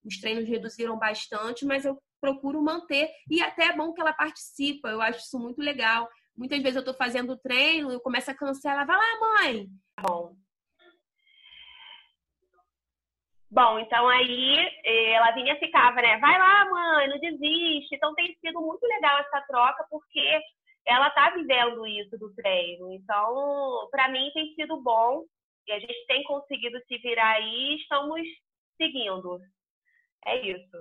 [0.04, 3.08] os treinos reduziram bastante, mas eu procuro manter.
[3.30, 6.08] E até é bom que ela participa, eu acho isso muito legal.
[6.36, 9.68] Muitas vezes eu estou fazendo o treino, eu começo a cansar, ela vai lá, mãe.
[10.00, 10.36] Bom,
[13.50, 16.18] Bom, então aí eh, ela vinha ficava, né?
[16.18, 17.94] Vai lá, mãe, não desiste.
[17.94, 20.40] Então tem sido muito legal essa troca, porque
[20.84, 22.92] ela tá vivendo isso do treino.
[22.92, 25.24] Então, para mim tem sido bom
[25.66, 28.20] e a gente tem conseguido se virar aí e estamos
[28.76, 29.40] seguindo.
[30.26, 30.76] É isso.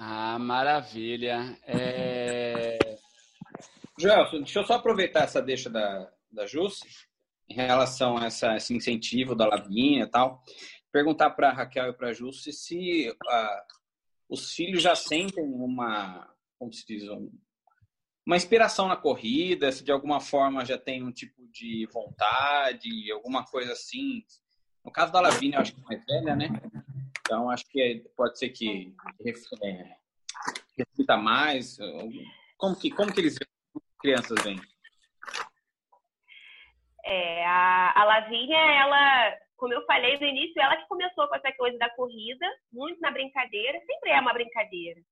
[0.00, 1.58] Ah, maravilha.
[1.66, 2.78] É...
[3.98, 6.86] Gelson, deixa eu só aproveitar essa deixa da, da Jussi
[7.48, 10.40] em relação a essa, esse incentivo da Lavinha e tal,
[10.92, 13.62] perguntar para a Raquel e para a Jussi se uh,
[14.28, 17.28] os filhos já sentem uma, como se diz, um,
[18.24, 23.44] uma inspiração na corrida, se de alguma forma já tem um tipo de vontade, alguma
[23.44, 24.22] coisa assim.
[24.84, 26.48] No caso da Lavínia, eu acho que é mais velha, né?
[27.28, 28.90] Então, acho que pode ser que
[29.62, 29.84] é,
[30.78, 31.76] reflita mais.
[32.56, 33.36] Como que, como que eles
[34.00, 34.58] crianças vêm?
[37.04, 41.52] É, a, a Lavínia, ela, como eu falei no início, ela que começou com essa
[41.52, 45.02] coisa da corrida, muito na brincadeira, sempre é uma brincadeira.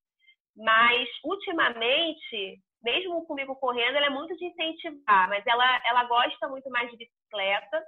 [0.55, 6.69] Mas, ultimamente, mesmo comigo correndo, ela é muito de incentivar, mas ela, ela gosta muito
[6.69, 7.83] mais de bicicleta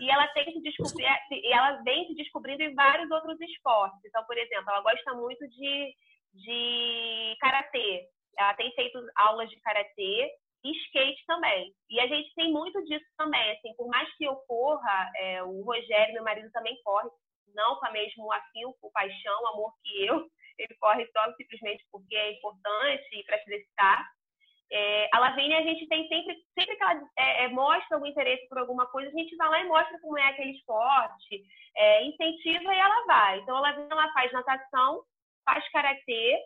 [0.00, 4.00] e ela tem se descobrir, e ela vem se descobrindo em vários outros esportes.
[4.04, 5.94] Então, por exemplo, ela gosta muito de,
[6.34, 8.08] de karatê.
[8.36, 10.30] Ela tem feito aulas de karatê
[10.64, 11.72] e skate também.
[11.90, 15.62] E a gente tem muito disso também, assim, por mais que eu corra, é, o
[15.62, 17.08] Rogério, meu marido, também corre,
[17.54, 20.26] não com a mesmo afinco, paixão, amor que eu,
[20.58, 24.04] ele corre só simplesmente porque é importante e para se exercitar.
[24.72, 28.48] É, a Lavínia, a gente tem sempre, sempre que ela é, é, mostra algum interesse
[28.48, 31.44] por alguma coisa, a gente vai lá e mostra como é aquele esporte,
[31.76, 33.40] é, incentiva e ela vai.
[33.40, 35.02] Então, a Lavínia, ela faz natação,
[35.44, 36.38] faz karatê,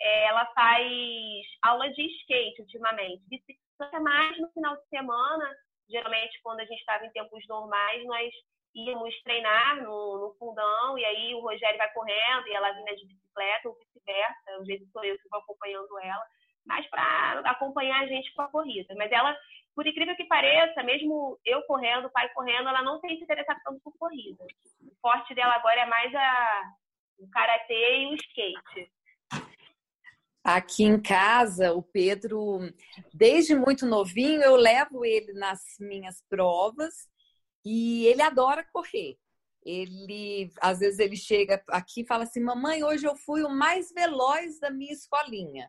[0.00, 5.54] é, ela faz aula de skate ultimamente, bicicleta mais no final de semana,
[5.88, 8.32] geralmente quando a gente estava em tempos normais, nós
[8.74, 13.06] íamos treinar no, no, fundão, e aí o Rogério vai correndo e ela vinha de
[13.06, 16.24] bicicleta, ou vice-versa, às vezes sou eu que vou acompanhando ela,
[16.66, 18.94] mas para acompanhar a gente com a corrida.
[18.96, 19.36] Mas ela,
[19.74, 23.60] por incrível que pareça, mesmo eu correndo, o pai correndo, ela não tem se interessado
[23.64, 24.44] tanto por corrida.
[24.82, 26.72] O forte dela agora é mais a,
[27.18, 28.92] o karatê e o skate.
[30.44, 32.60] Aqui em casa, o Pedro,
[33.12, 37.08] desde muito novinho, eu levo ele nas minhas provas
[37.64, 39.18] e ele adora correr.
[39.64, 43.90] Ele, às vezes, ele chega aqui e fala assim: Mamãe, hoje eu fui o mais
[43.92, 45.68] veloz da minha escolinha.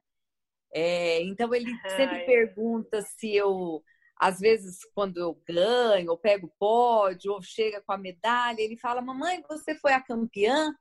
[0.74, 2.26] É, então, ele sempre Ai.
[2.26, 3.84] pergunta se eu,
[4.20, 9.02] às vezes, quando eu ganho, ou pego pódio, ou chega com a medalha, ele fala:
[9.02, 10.74] Mamãe, você foi a campeã?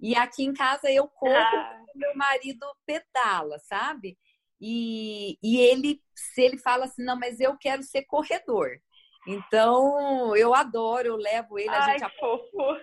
[0.00, 1.84] E aqui em casa eu corro, ah.
[1.94, 4.16] meu marido pedala, sabe?
[4.60, 8.80] E, e ele, se ele fala assim, não, mas eu quero ser corredor.
[9.26, 12.80] Então, eu adoro, eu levo ele, a Ai, gente apoia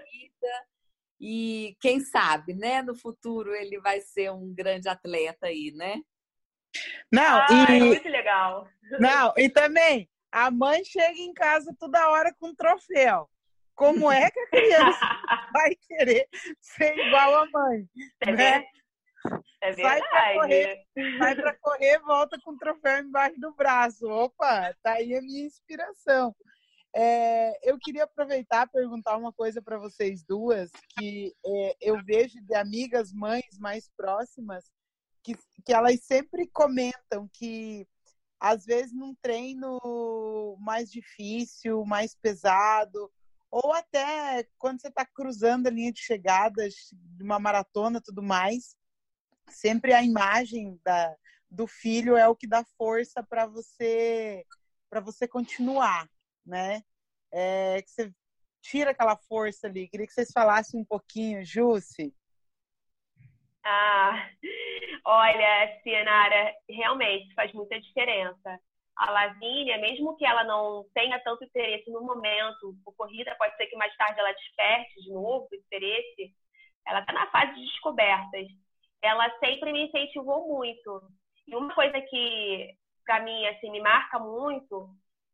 [1.20, 2.82] E quem sabe, né?
[2.82, 6.02] No futuro ele vai ser um grande atleta aí, né?
[7.12, 7.84] Não, Ai, e...
[7.84, 8.68] muito legal.
[9.00, 13.30] Não, e também, a mãe chega em casa toda hora com troféu.
[13.74, 15.00] Como é que a criança
[15.54, 16.28] vai querer
[16.62, 17.90] ser igual a mãe?
[18.22, 18.66] É, né?
[19.62, 19.82] é verdade.
[19.82, 20.86] Vai para correr,
[21.18, 24.08] vai pra correr, volta com o troféu embaixo do braço.
[24.08, 26.34] Opa, tá aí a minha inspiração.
[26.98, 32.40] É, eu queria aproveitar e perguntar uma coisa para vocês duas, que é, eu vejo
[32.42, 34.72] de amigas mães mais próximas,
[35.26, 35.36] que,
[35.66, 37.88] que elas sempre comentam que
[38.40, 39.80] às vezes num treino
[40.60, 43.12] mais difícil, mais pesado,
[43.50, 48.76] ou até quando você está cruzando a linha de chegadas de uma maratona tudo mais,
[49.50, 51.16] sempre a imagem da,
[51.50, 54.46] do filho é o que dá força para você
[54.90, 56.08] para você continuar,
[56.46, 56.84] né?
[57.32, 58.14] É, que você
[58.62, 59.90] tira aquela força ali.
[59.90, 62.14] Queria que vocês falassem um pouquinho, Jussi.
[63.66, 64.30] Ah,
[65.06, 68.60] olha, Cianara, realmente faz muita diferença.
[68.98, 73.68] A Lavínia, mesmo que ela não tenha tanto interesse no momento, por corrida, pode ser
[73.68, 76.34] que mais tarde ela desperte de novo o interesse,
[76.88, 78.48] ela está na fase de descobertas.
[79.02, 81.02] Ela sempre me incentivou muito.
[81.48, 82.76] E uma coisa que,
[83.06, 84.90] para mim, assim, me marca muito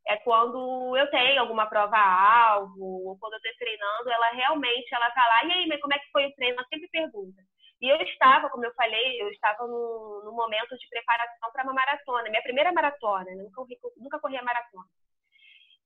[0.07, 5.27] é quando eu tenho alguma prova-alvo, ou quando eu estou treinando, ela realmente ela tá
[5.27, 6.57] lá, e aí, como é que foi o treino?
[6.59, 7.41] Ela sempre pergunta.
[7.81, 11.73] E eu estava, como eu falei, eu estava no, no momento de preparação para uma
[11.73, 13.43] maratona, minha primeira maratona, né?
[13.43, 14.87] nunca, corri, nunca corri a maratona.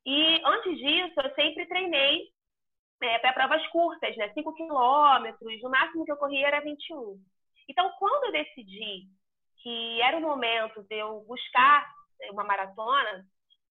[0.05, 2.29] E antes disso, eu sempre treinei
[3.01, 4.29] é, para provas curtas, né?
[4.34, 7.17] 5 quilômetros, o máximo que eu corria era 21.
[7.69, 9.08] Então, quando eu decidi
[9.63, 11.89] que era o momento de eu buscar
[12.31, 13.25] uma maratona,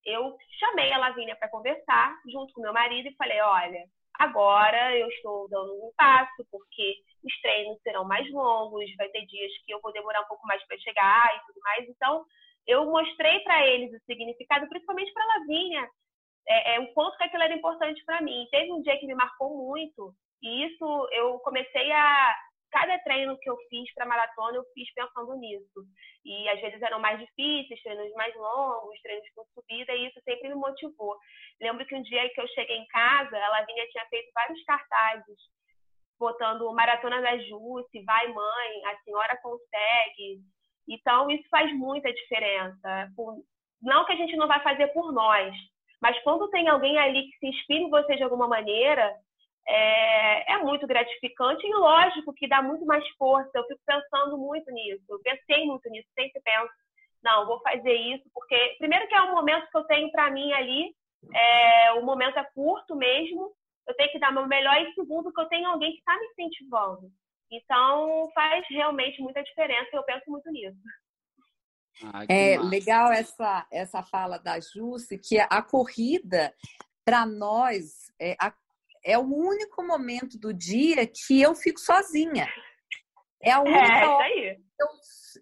[0.04, 3.84] eu chamei a Lavínia para conversar junto com meu marido e falei: olha,
[4.18, 9.52] agora eu estou dando um passo, porque os treinos serão mais longos, vai ter dias
[9.64, 11.88] que eu vou demorar um pouco mais para chegar e tudo mais.
[11.88, 12.24] Então,
[12.66, 15.88] eu mostrei para eles o significado, principalmente para a Lavínia,
[16.46, 18.46] é, é, o quanto que aquilo era importante para mim.
[18.50, 22.36] Teve um dia que me marcou muito, e isso eu comecei a
[22.74, 25.86] cada treino que eu fiz para maratona, eu fiz pensando nisso.
[26.24, 30.48] E às vezes eram mais difíceis, treinos mais longos, treinos com subida, e isso sempre
[30.48, 31.16] me motivou.
[31.60, 35.38] Lembro que um dia que eu cheguei em casa, a Lavínia tinha feito vários cartazes,
[36.18, 40.40] botando Maratona da Jusce, Vai Mãe, A Senhora Consegue.
[40.88, 43.08] Então, isso faz muita diferença.
[43.80, 45.54] Não que a gente não vai fazer por nós,
[46.02, 49.14] mas quando tem alguém ali que se inspira em você de alguma maneira,
[49.66, 53.50] é, é, muito gratificante e lógico que dá muito mais força.
[53.54, 56.72] Eu fico pensando muito nisso, eu pensei muito nisso, sempre penso,
[57.22, 60.52] não, vou fazer isso, porque primeiro que é um momento que eu tenho para mim
[60.52, 60.94] ali,
[61.32, 63.52] é, o momento é curto mesmo,
[63.86, 66.26] eu tenho que dar meu melhor e segundo que eu tenho alguém que está me
[66.26, 67.10] incentivando.
[67.50, 70.78] Então faz realmente muita diferença e eu penso muito nisso.
[72.02, 72.68] Ah, é massa.
[72.68, 76.52] legal essa, essa fala da Jusce, que a corrida,
[77.04, 78.52] para nós, é, a
[79.04, 82.48] é o único momento do dia que eu fico sozinha.
[83.42, 84.28] É a única é, hora
[84.80, 84.88] eu,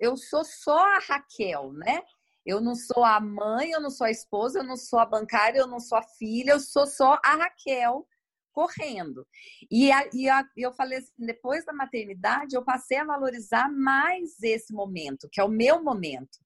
[0.00, 2.02] eu sou só a Raquel, né?
[2.44, 5.60] Eu não sou a mãe, eu não sou a esposa, eu não sou a bancária,
[5.60, 8.06] eu não sou a filha, eu sou só a Raquel
[8.52, 9.26] correndo.
[9.70, 14.42] E, a, e a, eu falei assim, depois da maternidade, eu passei a valorizar mais
[14.42, 16.38] esse momento, que é o meu momento,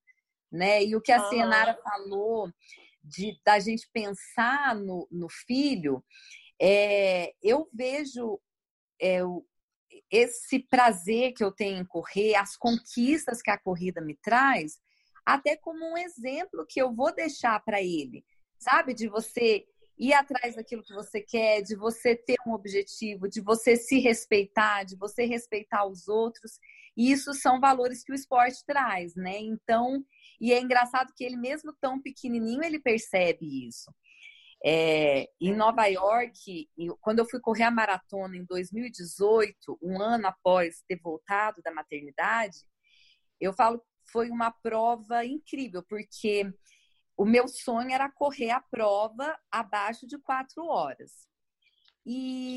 [0.53, 0.85] né?
[0.85, 1.31] E o que a uhum.
[1.31, 2.53] Cianara falou
[3.03, 6.05] de da gente pensar no, no filho,
[6.61, 8.41] é, eu vejo
[9.01, 9.21] é,
[10.11, 14.79] esse prazer que eu tenho em correr, as conquistas que a corrida me traz,
[15.25, 18.25] até como um exemplo que eu vou deixar para ele,
[18.59, 18.95] sabe?
[18.95, 19.67] De você
[19.99, 24.85] ir atrás daquilo que você quer, de você ter um objetivo, de você se respeitar,
[24.85, 26.59] de você respeitar os outros.
[26.97, 29.39] E isso são valores que o esporte traz, né?
[29.39, 30.05] Então,
[30.41, 33.91] e é engraçado que ele mesmo tão pequenininho, ele percebe isso.
[34.65, 36.69] É, em Nova York,
[37.01, 42.59] quando eu fui correr a maratona em 2018, um ano após ter voltado da maternidade,
[43.41, 46.53] eu falo foi uma prova incrível, porque
[47.17, 51.27] o meu sonho era correr a prova abaixo de quatro horas.
[52.05, 52.57] E,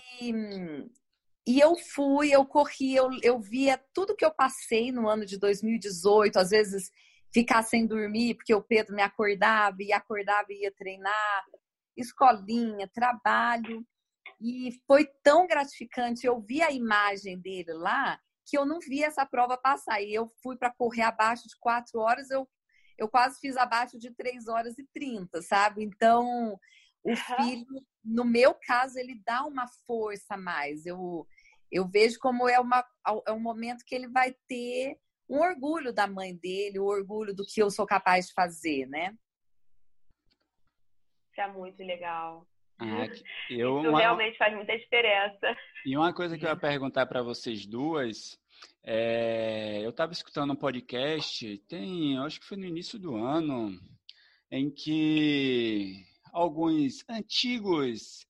[1.47, 5.37] e eu fui, eu corri, eu, eu via tudo que eu passei no ano de
[5.39, 6.91] 2018, às vezes
[7.33, 11.45] ficar sem dormir, porque o Pedro me acordava e acordava e ia treinar
[11.99, 13.85] escolinha, trabalho.
[14.39, 16.25] E foi tão gratificante.
[16.25, 20.01] Eu vi a imagem dele lá que eu não vi essa prova passar.
[20.01, 22.47] E eu fui para correr abaixo de quatro horas, eu,
[22.97, 25.83] eu quase fiz abaixo de três horas e trinta, sabe?
[25.83, 26.59] Então,
[27.03, 30.85] o filho, no meu caso, ele dá uma força a mais.
[30.85, 31.27] Eu,
[31.71, 32.83] eu vejo como é, uma,
[33.27, 34.97] é um momento que ele vai ter
[35.29, 38.87] um orgulho da mãe dele, o um orgulho do que eu sou capaz de fazer,
[38.87, 39.15] né?
[41.41, 42.45] É muito legal.
[42.79, 43.05] Ah,
[43.49, 43.99] eu, Isso uma...
[43.99, 45.55] realmente faz muita diferença.
[45.85, 48.39] E uma coisa que eu ia perguntar para vocês duas,
[48.83, 49.81] é...
[49.83, 53.77] eu estava escutando um podcast, tem, acho que foi no início do ano,
[54.49, 58.25] em que alguns antigos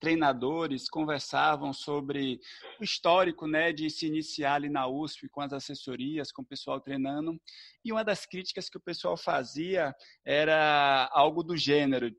[0.00, 2.40] treinadores conversavam sobre
[2.80, 6.80] o histórico né, de se iniciar ali na USP com as assessorias, com o pessoal
[6.80, 7.40] treinando.
[7.84, 12.10] E uma das críticas que o pessoal fazia era algo do gênero,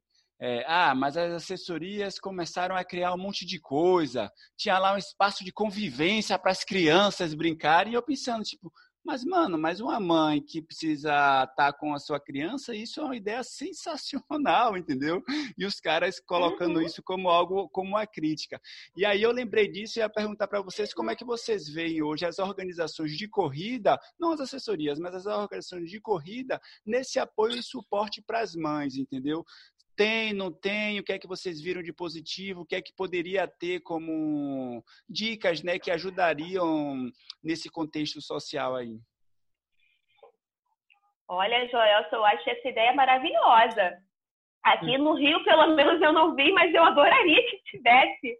[0.45, 4.97] é, ah, mas as assessorias começaram a criar um monte de coisa, tinha lá um
[4.97, 8.69] espaço de convivência para as crianças brincarem, e eu pensando, tipo,
[9.05, 13.03] Mas, mano, mas uma mãe que precisa estar tá com a sua criança, isso é
[13.03, 15.21] uma ideia sensacional, entendeu?
[15.57, 16.85] E os caras colocando uhum.
[16.85, 18.61] isso como algo, como uma crítica.
[18.95, 22.01] E aí eu lembrei disso e ia perguntar para vocês como é que vocês veem
[22.01, 27.57] hoje as organizações de corrida, não as assessorias, mas as organizações de corrida, nesse apoio
[27.57, 29.43] e suporte para as mães, entendeu?
[29.95, 30.99] Tem, não tem?
[30.99, 32.61] O que é que vocês viram de positivo?
[32.61, 37.09] O que é que poderia ter como dicas, né, que ajudariam
[37.43, 38.97] nesse contexto social aí?
[41.27, 43.97] Olha, Joel, eu acho essa ideia maravilhosa.
[44.63, 48.37] Aqui no Rio, pelo menos, eu não vi, mas eu adoraria que tivesse,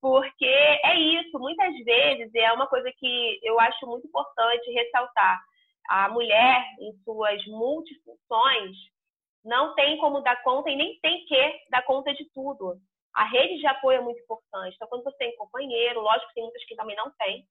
[0.00, 1.38] porque é isso.
[1.38, 5.40] Muitas vezes é uma coisa que eu acho muito importante ressaltar.
[5.88, 8.76] A mulher, em suas multifunções,
[9.46, 12.76] não tem como dar conta e nem tem que dar conta de tudo.
[13.14, 14.74] A rede de apoio é muito importante.
[14.74, 17.46] Então, quando você tem companheiro, lógico que tem muitas que também não tem,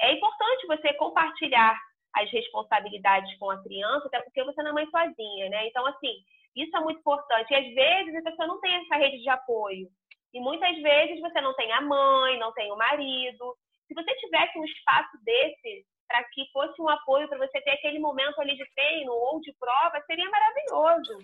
[0.00, 1.76] é importante você compartilhar
[2.14, 5.66] as responsabilidades com a criança, até porque você não é mãe sozinha, né?
[5.66, 6.22] Então, assim,
[6.54, 7.50] isso é muito importante.
[7.50, 9.88] E às vezes a pessoa não tem essa rede de apoio.
[10.34, 13.56] E muitas vezes você não tem a mãe, não tem o marido.
[13.86, 17.98] Se você tivesse um espaço desse para que fosse um apoio para você ter aquele
[17.98, 21.18] momento ali de treino ou de prova, seria maravilhoso.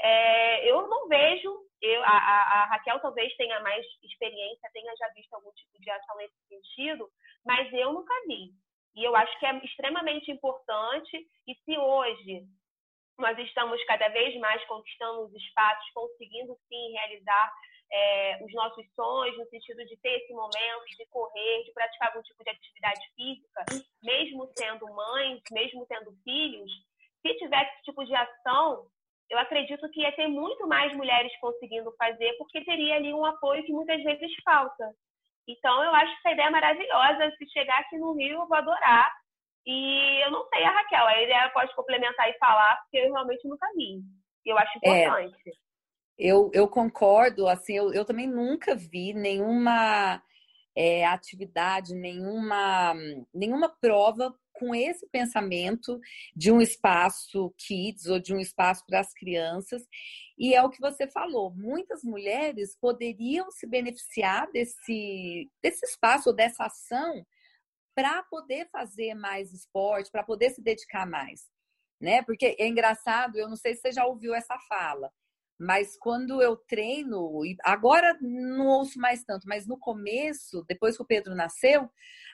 [0.00, 5.32] É, eu não vejo, eu, a, a, Raquel talvez tenha mais experiência, tenha já visto
[5.34, 7.06] algum tipo de ação nesse sentido,
[7.44, 8.50] mas eu nunca vi.
[8.96, 12.42] E eu acho que é extremamente importante, e se hoje
[13.18, 17.52] nós estamos cada vez mais conquistando os espaços, conseguindo sim realizar
[17.92, 22.22] é, os nossos sonhos, no sentido de ter esse momento de correr, de praticar algum
[22.22, 23.64] tipo de atividade física,
[24.02, 26.70] mesmo sendo mães, mesmo tendo filhos,
[27.22, 28.86] se tivesse esse tipo de ação,
[29.28, 33.64] eu acredito que ia ter muito mais mulheres conseguindo fazer, porque teria ali um apoio
[33.64, 34.90] que muitas vezes falta.
[35.46, 37.30] Então, eu acho essa ideia maravilhosa.
[37.36, 39.12] Se chegar aqui no Rio, eu vou adorar.
[39.66, 43.46] E eu não sei a Raquel, a ideia pode complementar e falar, porque eu realmente
[43.46, 44.00] nunca vi.
[44.44, 45.02] Eu acho é.
[45.04, 45.48] importante.
[45.48, 45.69] É.
[46.20, 50.22] Eu, eu concordo, assim, eu, eu também nunca vi nenhuma
[50.76, 52.94] é, atividade, nenhuma,
[53.32, 55.98] nenhuma prova com esse pensamento
[56.36, 59.82] de um espaço kids ou de um espaço para as crianças.
[60.38, 66.36] E é o que você falou, muitas mulheres poderiam se beneficiar desse, desse espaço ou
[66.36, 67.26] dessa ação
[67.94, 71.48] para poder fazer mais esporte, para poder se dedicar mais.
[71.98, 72.22] Né?
[72.22, 75.10] Porque é engraçado, eu não sei se você já ouviu essa fala.
[75.60, 81.06] Mas quando eu treino, agora não ouço mais tanto, mas no começo, depois que o
[81.06, 81.86] Pedro nasceu,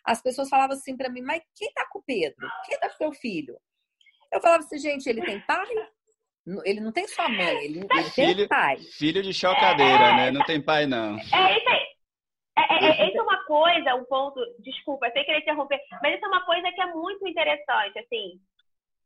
[0.04, 2.48] as pessoas falavam assim para mim: Mas quem tá com o Pedro?
[2.64, 3.58] Quem tá com o seu filho?
[4.32, 5.66] Eu falava assim: Gente, ele tem pai?
[6.64, 8.78] Ele não tem sua mãe, ele, ele filho, tem pai.
[8.96, 10.30] Filho de chocadeira, né?
[10.30, 11.16] Não tem pai, não.
[11.18, 11.86] É isso aí.
[12.58, 16.24] É, é, é, isso é uma coisa, um ponto, desculpa, sem querer interromper, mas isso
[16.24, 18.40] é uma coisa que é muito interessante, assim,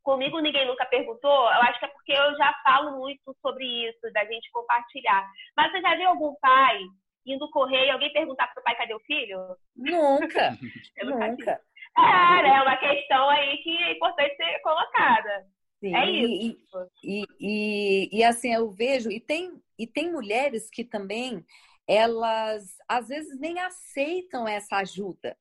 [0.02, 4.12] comigo ninguém nunca perguntou, eu acho que é porque eu já falo muito sobre isso,
[4.12, 5.28] da gente compartilhar.
[5.56, 6.78] Mas você já viu algum pai
[7.26, 9.38] indo correr e alguém perguntar pro pai cadê o filho?
[9.76, 10.56] Nunca.
[11.04, 11.60] nunca.
[11.98, 15.46] É, é uma questão aí que é importante ser colocada.
[15.80, 16.90] Sim, é isso.
[17.02, 21.44] E, e, e, assim, eu vejo, e tem, e tem mulheres que também,
[21.88, 25.36] elas às vezes nem aceitam essa ajuda.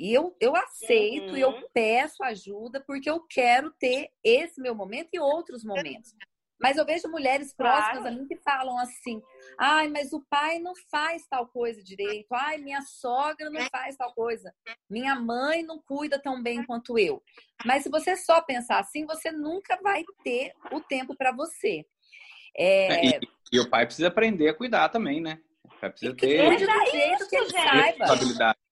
[0.00, 1.36] E eu, eu aceito uhum.
[1.36, 6.14] e eu peço ajuda porque eu quero ter esse meu momento e outros momentos.
[6.58, 8.08] Mas eu vejo mulheres próximas claro.
[8.08, 9.20] a mim que falam assim:
[9.58, 14.14] ai, mas o pai não faz tal coisa direito, ai, minha sogra não faz tal
[14.14, 14.54] coisa,
[14.88, 17.22] minha mãe não cuida tão bem quanto eu.
[17.66, 21.84] Mas se você só pensar assim, você nunca vai ter o tempo para você.
[22.56, 23.06] É...
[23.06, 23.20] E,
[23.52, 25.40] e, o pai precisa aprender a cuidar também, né?
[25.62, 26.50] O pai precisa ter.
[26.50, 26.58] do
[26.90, 28.06] jeito que ele saiba.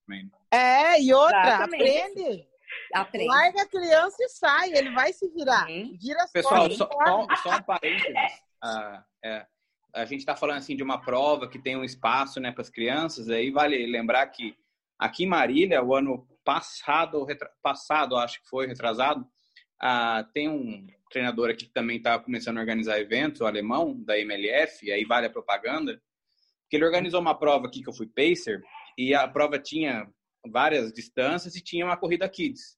[0.08, 0.24] Também.
[0.24, 0.30] Né?
[0.50, 1.98] É, e outra, Exatamente.
[1.98, 2.48] aprende.
[2.94, 3.28] Aprende.
[3.28, 5.66] Larga a criança e sai, ele vai se virar.
[5.66, 8.14] Vira Pessoal, só, só, só, um parênteses.
[8.60, 9.46] Ah, é,
[9.94, 12.68] a gente está falando assim de uma prova que tem um espaço né, para as
[12.68, 14.52] crianças, aí vale lembrar que
[14.98, 17.48] aqui em Marília, o ano passado, retra...
[17.62, 19.24] passado acho que foi, retrasado,
[19.80, 24.18] ah, tem um treinador aqui que também está começando a organizar eventos, o alemão, da
[24.18, 26.02] MLF, e aí vale a propaganda,
[26.68, 28.60] que ele organizou uma prova aqui que eu fui pacer,
[28.98, 30.10] e a prova tinha
[30.44, 32.76] várias distâncias e tinha uma corrida kids.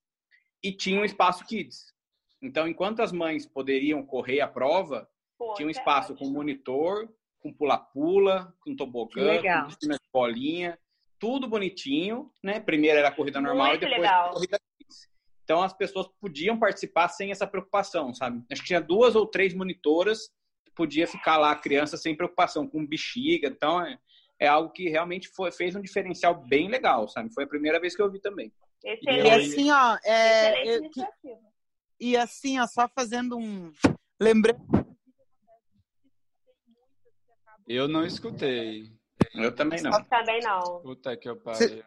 [0.63, 1.95] E tinha um espaço kids.
[2.43, 5.09] Então, enquanto as mães poderiam correr a prova,
[5.39, 7.09] Pô, tinha um espaço com monitor,
[7.41, 10.79] com pula-pula, com tobogã, com piscina de bolinha,
[11.19, 12.61] tudo bonitinho, né?
[12.61, 14.31] Primeiro era a corrida normal Muito e depois legal.
[14.31, 15.09] a corrida kids.
[15.43, 18.43] Então, as pessoas podiam participar sem essa preocupação, sabe?
[18.53, 20.31] Acho que tinha duas ou três monitoras
[20.67, 23.49] que podia ficar lá a criança sem preocupação, com bexiga.
[23.49, 23.99] Então, é,
[24.41, 27.33] é algo que realmente foi, fez um diferencial bem legal, sabe?
[27.33, 28.51] Foi a primeira vez que eu vi também.
[28.83, 29.27] Excelente.
[29.27, 31.39] E assim, ó, é, eu- iniciativa.
[32.01, 33.71] e assim, ó, só fazendo um.
[34.19, 34.61] Lembrando.
[37.69, 38.91] Eu não escutei.
[39.35, 39.91] Eu também não.
[40.05, 40.81] Também não.
[40.83, 41.59] Puta que eu pariu.
[41.69, 41.85] Cê-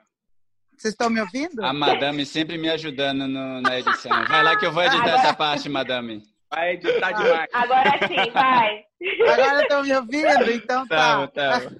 [0.78, 1.64] Vocês estão me ouvindo?
[1.64, 4.12] A madame sempre me ajudando no- na edição.
[4.28, 6.24] Vai lá que eu vou editar Agora- essa parte, madame.
[6.50, 7.50] Vai editar demais.
[7.52, 8.86] Agora sim, vai.
[9.28, 10.52] Agora estão me ouvindo?
[10.52, 11.28] Então tá.
[11.28, 11.72] Tá, tá.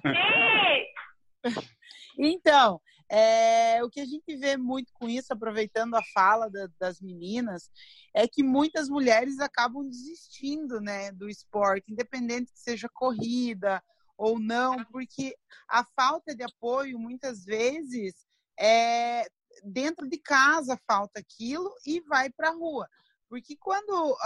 [2.18, 7.00] Então, é, o que a gente vê muito com isso, aproveitando a fala da- das
[7.00, 7.70] meninas,
[8.14, 13.82] é que muitas mulheres acabam desistindo né, do esporte, independente que seja corrida
[14.16, 15.36] ou não, porque
[15.68, 18.14] a falta de apoio, muitas vezes,
[18.58, 19.26] é
[19.64, 22.88] dentro de casa falta aquilo e vai para a rua.
[23.34, 24.16] Porque quando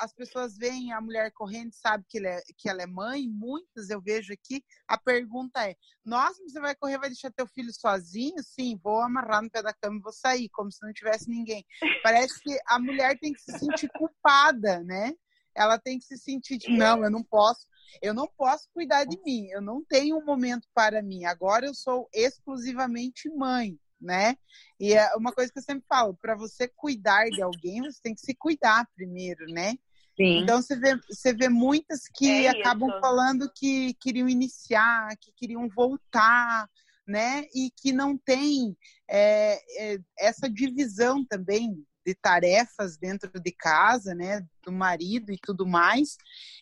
[0.00, 4.02] as pessoas veem a mulher correndo, sabe que, é, que ela é mãe, muitas eu
[4.02, 8.42] vejo aqui, a pergunta é: nossa, você vai correr, vai deixar teu filho sozinho?
[8.42, 11.64] Sim, vou amarrar no pé da cama e vou sair, como se não tivesse ninguém.
[12.02, 15.12] Parece que a mulher tem que se sentir culpada, né?
[15.54, 17.68] Ela tem que se sentir, de, não, eu não posso,
[18.02, 21.24] eu não posso cuidar de mim, eu não tenho um momento para mim.
[21.24, 24.36] Agora eu sou exclusivamente mãe, né?
[24.78, 28.14] E é uma coisa que eu sempre falo, para você cuidar de alguém, você tem
[28.14, 29.74] que se cuidar primeiro, né?
[30.16, 30.38] Sim.
[30.38, 33.00] Então você vê, você vê muitas que É acabam isso.
[33.00, 36.68] falando que queriam iniciar, que queriam voltar,
[37.06, 37.44] né?
[37.54, 38.76] E que não tem
[39.08, 44.46] é, é, essa divisão também de tarefas dentro de casa, né?
[44.64, 46.16] Do marido e tudo mais.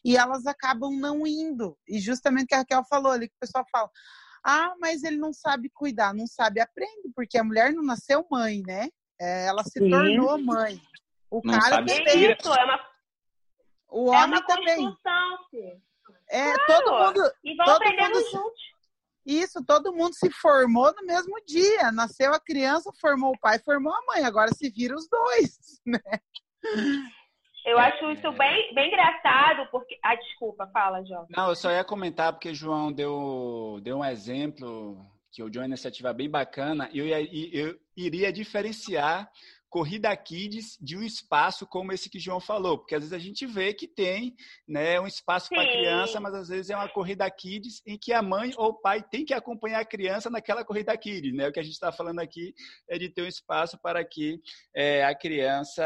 [0.05, 1.78] E elas acabam não indo.
[1.87, 3.91] E justamente o que a Raquel falou ali, que o pessoal fala.
[4.45, 8.62] Ah, mas ele não sabe cuidar, não sabe, aprende, porque a mulher não nasceu mãe,
[8.66, 8.88] né?
[9.18, 9.88] É, ela se Sim.
[9.88, 10.78] tornou mãe.
[11.30, 12.32] O Não cara sabe também.
[12.32, 12.86] Isso, é uma,
[13.88, 14.97] O é homem uma também.
[16.28, 16.84] É, Claro.
[16.84, 17.32] todo mundo.
[17.42, 18.62] E vão Todo aprendendo mundo- juntos.
[19.26, 21.90] Isso, todo mundo se formou no mesmo dia.
[21.90, 24.24] Nasceu a criança, formou o pai, formou a mãe.
[24.24, 25.80] Agora se vira os dois.
[27.65, 29.99] Eu acho isso bem, bem engraçado, porque.
[30.03, 31.25] Ah, desculpa, fala, Jó.
[31.31, 34.99] Não, eu só ia comentar porque o João deu, deu um exemplo
[35.33, 36.89] que o John é uma iniciativa bem bacana.
[36.93, 39.29] e Eu, ia- e eu iria diferenciar
[39.75, 43.18] Corrida Kids de um espaço como esse que o João falou, porque às vezes a
[43.18, 44.37] gente vê que tem
[44.68, 48.22] né, um espaço para criança, mas às vezes é uma corrida Kids em que a
[48.22, 51.35] mãe ou o pai tem que acompanhar a criança naquela corrida Kids.
[51.35, 51.49] Né?
[51.49, 52.55] O que a gente está falando aqui
[52.89, 54.41] é de ter um espaço para que
[54.72, 55.83] é, a criança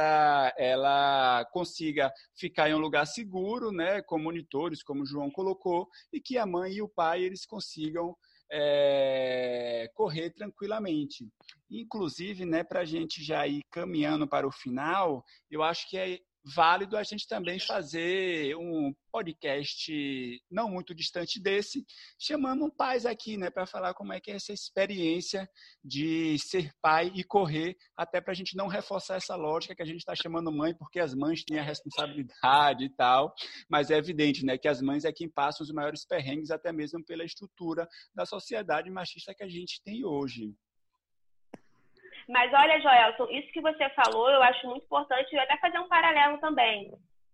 [0.59, 6.21] ela consiga ficar em um lugar seguro, né, com monitores, como o João colocou, e
[6.21, 8.15] que a mãe e o pai eles consigam
[8.51, 11.29] é, correr tranquilamente.
[11.71, 16.19] Inclusive, né, para a gente já ir caminhando para o final, eu acho que é
[16.55, 19.93] válido a gente também fazer um podcast
[20.51, 21.85] não muito distante desse,
[22.19, 25.49] chamando pais aqui, né, para falar como é que é essa experiência
[25.85, 29.87] de ser pai e correr, até para a gente não reforçar essa lógica que a
[29.87, 33.35] gente está chamando mãe, porque as mães têm a responsabilidade e tal,
[33.69, 37.05] mas é evidente, né, que as mães é quem passam os maiores perrengues, até mesmo
[37.05, 40.55] pela estrutura da sociedade machista que a gente tem hoje.
[42.29, 45.89] Mas olha, Joelson, isso que você falou eu acho muito importante, eu até fazer um
[45.89, 46.93] paralelo também.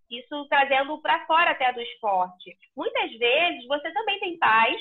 [0.08, 2.56] Isso trazendo para fora até do esporte.
[2.76, 4.80] Muitas vezes você também tem pais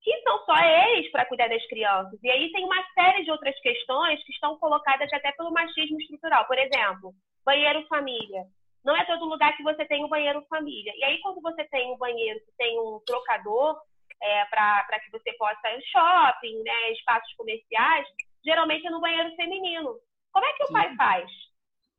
[0.00, 2.18] que são só eles para cuidar das crianças.
[2.22, 6.46] E aí tem uma série de outras questões que estão colocadas até pelo machismo estrutural.
[6.46, 7.12] Por exemplo,
[7.44, 8.44] banheiro família.
[8.84, 10.92] Não é todo lugar que você tem um banheiro família.
[10.96, 13.80] E aí, quando você tem um banheiro que tem um trocador
[14.20, 18.08] é, para que você possa ir no shopping, né, espaços comerciais,
[18.44, 19.96] geralmente é no banheiro feminino.
[20.32, 20.72] Como é que o Sim.
[20.72, 21.30] pai faz?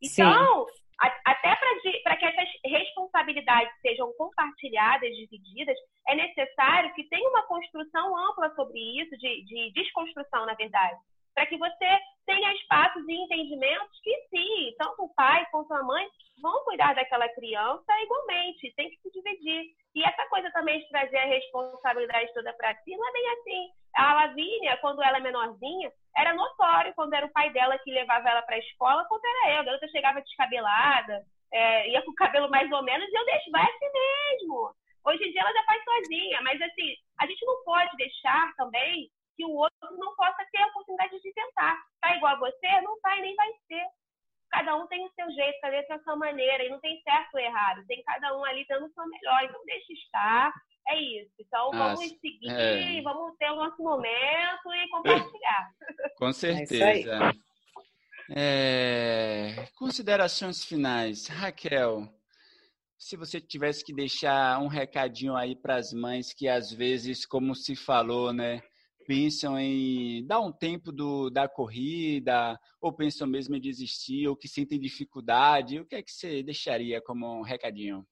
[0.02, 0.68] Então,
[1.00, 1.56] a- até
[2.04, 5.78] para que essas responsabilidades sejam compartilhadas, divididas,
[6.08, 10.98] é necessário que tenha uma construção ampla sobre isso, de, de desconstrução, na verdade,
[11.34, 16.08] para que você tenha espaços e entendimentos que sim, tanto o pai quanto a mãe
[16.41, 19.66] vão cuidar daquela criança igualmente, tem que se dividir.
[19.96, 23.70] E essa coisa também de trazer a responsabilidade toda para si não é bem assim.
[23.96, 28.30] A Lavínia, quando ela é menorzinha, era notório quando era o pai dela que levava
[28.30, 29.59] ela para a escola, quando era eu.
[29.61, 33.51] A garota chegava descabelada, é, ia com o cabelo mais ou menos, e eu deixo,
[33.51, 34.76] vai assim mesmo.
[35.05, 39.09] Hoje em dia ela já faz sozinha, mas assim, a gente não pode deixar também
[39.36, 41.78] que o outro não possa ter a oportunidade de tentar.
[41.99, 42.82] Tá igual a você?
[42.82, 43.86] Não tá e nem vai ser.
[44.49, 47.01] Cada um tem o seu jeito, cada um tem a sua maneira, e não tem
[47.01, 47.86] certo ou errado.
[47.88, 50.53] Tem cada um ali dando o seu melhor, então deixa estar.
[50.88, 51.31] É isso.
[51.39, 53.01] Então Ah, vamos seguir, é.
[53.01, 55.71] vamos ter o nosso momento e compartilhar.
[56.17, 56.34] Com aí.
[56.34, 57.34] certeza.
[58.29, 61.27] É, Considerações finais.
[61.27, 62.07] Raquel,
[62.97, 67.53] se você tivesse que deixar um recadinho aí para as mães que às vezes, como
[67.53, 68.61] se falou, né,
[69.05, 74.47] pensam em dar um tempo do, da corrida, ou pensam mesmo em desistir, ou que
[74.47, 75.79] sentem dificuldade?
[75.79, 78.05] O que é que você deixaria como um recadinho?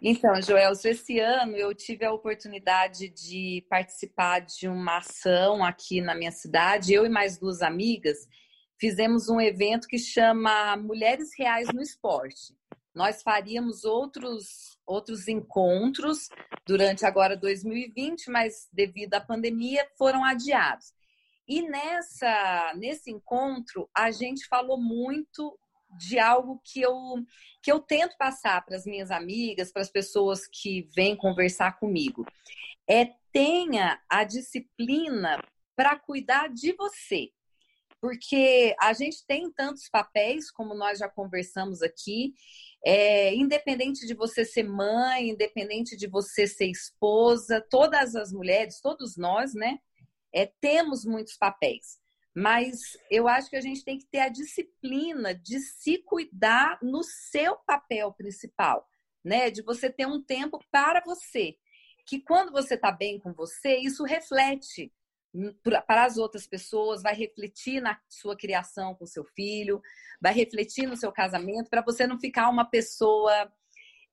[0.00, 6.14] Então, Joel, esse ano eu tive a oportunidade de participar de uma ação aqui na
[6.14, 6.92] minha cidade.
[6.92, 8.28] Eu e mais duas amigas
[8.78, 12.56] fizemos um evento que chama Mulheres Reais no Esporte.
[12.94, 16.28] Nós faríamos outros, outros encontros
[16.64, 20.92] durante agora 2020, mas devido à pandemia foram adiados.
[21.48, 25.58] E nessa, nesse encontro, a gente falou muito
[25.96, 26.94] de algo que eu,
[27.62, 32.26] que eu tento passar para as minhas amigas, para as pessoas que vêm conversar comigo.
[32.88, 35.42] É tenha a disciplina
[35.76, 37.30] para cuidar de você.
[38.00, 42.32] Porque a gente tem tantos papéis, como nós já conversamos aqui,
[42.84, 49.16] é, independente de você ser mãe, independente de você ser esposa, todas as mulheres, todos
[49.16, 49.78] nós, né,
[50.32, 51.98] é, temos muitos papéis.
[52.34, 57.02] Mas eu acho que a gente tem que ter a disciplina de se cuidar no
[57.02, 58.86] seu papel principal,
[59.24, 59.50] né?
[59.50, 61.56] De você ter um tempo para você.
[62.06, 64.92] Que quando você está bem com você, isso reflete
[65.86, 69.80] para as outras pessoas, vai refletir na sua criação com seu filho,
[70.20, 73.52] vai refletir no seu casamento, para você não ficar uma pessoa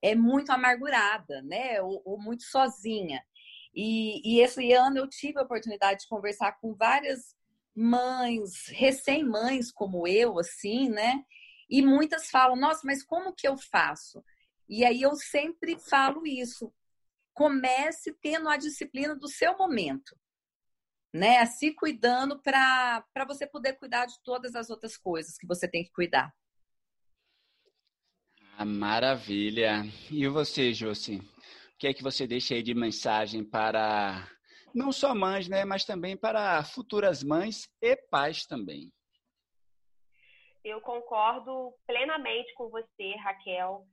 [0.01, 1.81] é muito amargurada, né?
[1.81, 3.23] Ou, ou muito sozinha.
[3.73, 7.35] E, e, esse ano eu tive a oportunidade de conversar com várias
[7.75, 11.23] mães, recém-mães como eu, assim, né?
[11.69, 14.23] E muitas falam, nossa, mas como que eu faço?
[14.69, 16.73] E aí eu sempre falo isso.
[17.33, 20.17] Comece tendo a disciplina do seu momento,
[21.13, 21.45] né?
[21.45, 25.91] Se cuidando para você poder cuidar de todas as outras coisas que você tem que
[25.91, 26.33] cuidar.
[28.57, 29.83] Ah, maravilha.
[30.09, 31.17] E você, Josi?
[31.17, 34.25] O que é que você deixa aí de mensagem para
[34.75, 38.91] não só mães, né, mas também para futuras mães e pais também.
[40.63, 43.85] Eu concordo plenamente com você, Raquel,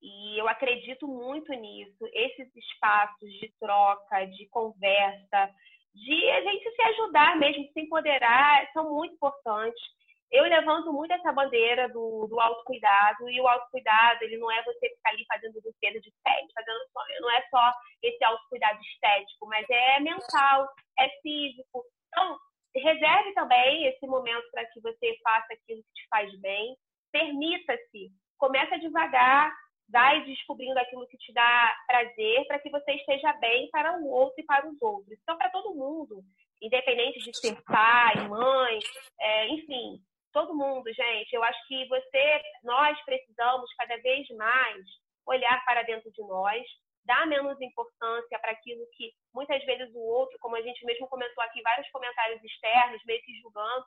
[0.00, 2.06] e eu acredito muito nisso.
[2.14, 5.54] Esses espaços de troca, de conversa,
[5.94, 9.82] de a gente se ajudar mesmo, se empoderar, são muito importantes
[10.30, 14.88] eu levanto muito essa bandeira do, do autocuidado, e o autocuidado, ele não é você
[14.88, 16.78] ficar ali fazendo limpeza de pele, fazendo
[17.20, 17.72] não é só
[18.02, 20.68] esse autocuidado estético, mas é mental,
[20.98, 21.84] é físico.
[22.08, 22.38] Então,
[22.76, 26.76] reserve também esse momento para que você faça aquilo que te faz bem,
[27.10, 29.52] permita-se, começa devagar,
[29.88, 34.40] vai descobrindo aquilo que te dá prazer para que você esteja bem para o outro
[34.40, 35.18] e para os outros.
[35.20, 36.22] Então, para todo mundo,
[36.62, 38.78] independente de ser pai, mãe,
[39.18, 40.00] é, enfim,
[40.32, 41.32] todo mundo, gente.
[41.32, 44.84] Eu acho que você, nós precisamos cada vez mais
[45.26, 46.62] olhar para dentro de nós,
[47.04, 51.42] dar menos importância para aquilo que muitas vezes o outro, como a gente mesmo comentou
[51.44, 53.84] aqui, vários comentários externos, meio que julgando,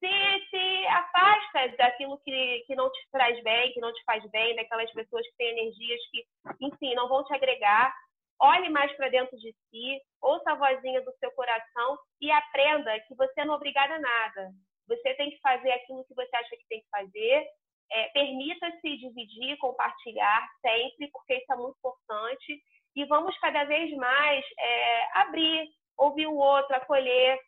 [0.00, 4.54] se, se afasta daquilo que, que não te traz bem, que não te faz bem,
[4.54, 6.26] daquelas pessoas que têm energias que,
[6.60, 7.94] enfim, não vão te agregar.
[8.40, 13.14] Olhe mais para dentro de si, ouça a vozinha do seu coração e aprenda que
[13.14, 14.50] você não é obrigada a nada.
[14.88, 17.46] Você tem que fazer aquilo que você acha que tem que fazer.
[17.92, 22.62] É, Permita-se dividir, compartilhar sempre, porque isso é muito importante.
[22.96, 27.38] E vamos cada vez mais é, abrir, ouvir o outro, acolher.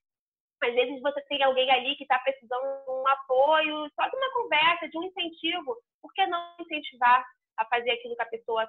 [0.62, 4.32] Às vezes você tem alguém ali que está precisando de um apoio, só de uma
[4.32, 5.76] conversa, de um incentivo.
[6.01, 7.24] Por que não incentivar
[7.59, 8.68] a fazer aquilo que a pessoa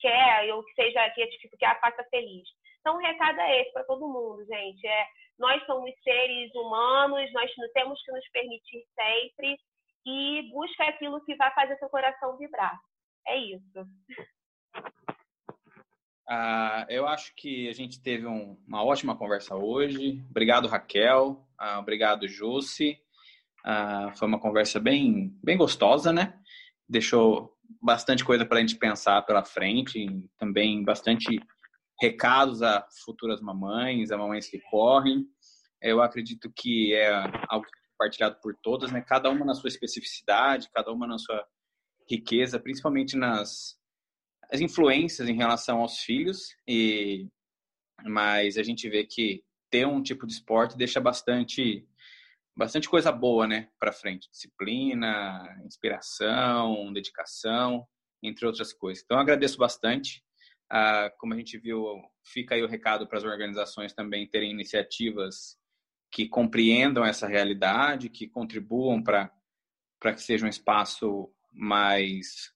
[0.00, 2.48] quer ou que seja que, tipo, que a faça feliz?
[2.80, 4.86] Então, o recado é esse para todo mundo, gente.
[4.86, 5.06] É
[5.40, 9.58] nós somos seres humanos, nós temos que nos permitir sempre
[10.06, 12.78] e busca aquilo que vai fazer seu coração vibrar.
[13.26, 13.80] É isso.
[16.28, 20.22] Uh, eu acho que a gente teve um, uma ótima conversa hoje.
[20.30, 21.44] Obrigado, Raquel.
[21.60, 23.00] Uh, obrigado, Jussi.
[23.64, 26.38] Uh, foi uma conversa bem, bem gostosa, né?
[26.88, 30.06] Deixou bastante coisa para a gente pensar pela frente,
[30.38, 31.40] também bastante
[32.00, 35.26] recados a futuras mamães, a mamães que correm.
[35.82, 37.10] Eu acredito que é
[37.48, 39.02] algo compartilhado por todas, né?
[39.02, 41.46] Cada uma na sua especificidade, cada uma na sua
[42.08, 43.78] riqueza, principalmente nas
[44.52, 47.28] as influências em relação aos filhos e
[48.04, 51.86] mas a gente vê que ter um tipo de esporte deixa bastante
[52.56, 57.86] bastante coisa boa, né, para frente, disciplina, inspiração, dedicação,
[58.22, 59.02] entre outras coisas.
[59.04, 60.22] Então agradeço bastante
[60.70, 61.84] ah, como a gente viu,
[62.22, 65.58] fica aí o recado para as organizações também terem iniciativas
[66.10, 69.32] que compreendam essa realidade, que contribuam para
[70.00, 72.52] que seja um espaço mais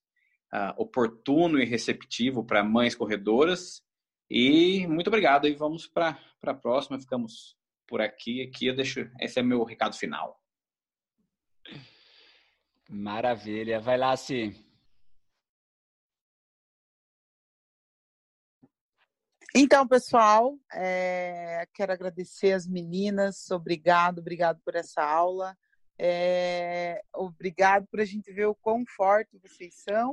[0.52, 3.82] uh, oportuno e receptivo para mães corredoras
[4.30, 5.46] E muito obrigado.
[5.46, 6.98] E vamos para a próxima.
[6.98, 7.56] Ficamos
[7.86, 8.42] por aqui.
[8.42, 9.10] Aqui eu deixo.
[9.20, 10.40] Esse é meu recado final.
[12.88, 13.80] Maravilha.
[13.80, 14.54] Vai lá, Si.
[19.56, 23.48] Então, pessoal, é, quero agradecer as meninas.
[23.52, 25.56] Obrigado, obrigado por essa aula.
[25.96, 30.10] É, obrigado por a gente ver o quão forte vocês são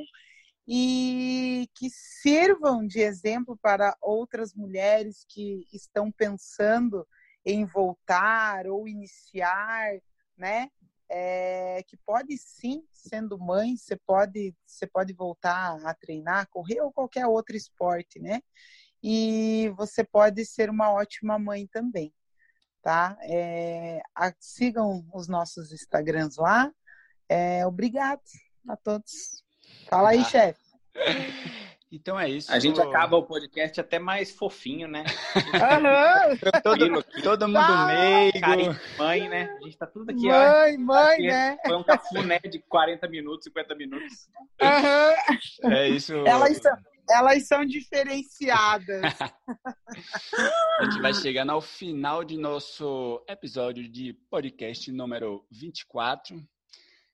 [0.68, 7.08] e que sirvam de exemplo para outras mulheres que estão pensando
[7.44, 10.00] em voltar ou iniciar,
[10.38, 10.70] né?
[11.10, 16.94] É, que pode sim, sendo mãe, você pode, você pode voltar a treinar, correr ou
[16.94, 18.40] qualquer outro esporte, né?
[19.04, 22.14] E você pode ser uma ótima mãe também,
[22.82, 23.18] tá?
[23.24, 26.72] É, a, sigam os nossos Instagrams lá.
[27.28, 28.22] É, obrigado
[28.68, 29.44] a todos.
[29.90, 30.26] Fala aí, ah.
[30.26, 30.62] chefe.
[31.94, 32.50] Então é isso.
[32.50, 35.04] A gente acaba o podcast até mais fofinho, né?
[36.64, 38.32] todo, todo mundo ah.
[38.40, 39.58] Carinho, mãe, né?
[39.60, 40.80] A gente tá tudo aqui, mãe, ó.
[40.80, 41.58] Mãe, né?
[41.66, 44.30] Foi um cafuné de 40 minutos, 50 minutos.
[44.62, 45.70] Uhum.
[45.70, 46.16] É isso.
[46.26, 46.78] Elas são,
[47.10, 49.02] elas são diferenciadas.
[50.80, 56.42] a gente vai chegando ao final de nosso episódio de podcast número 24.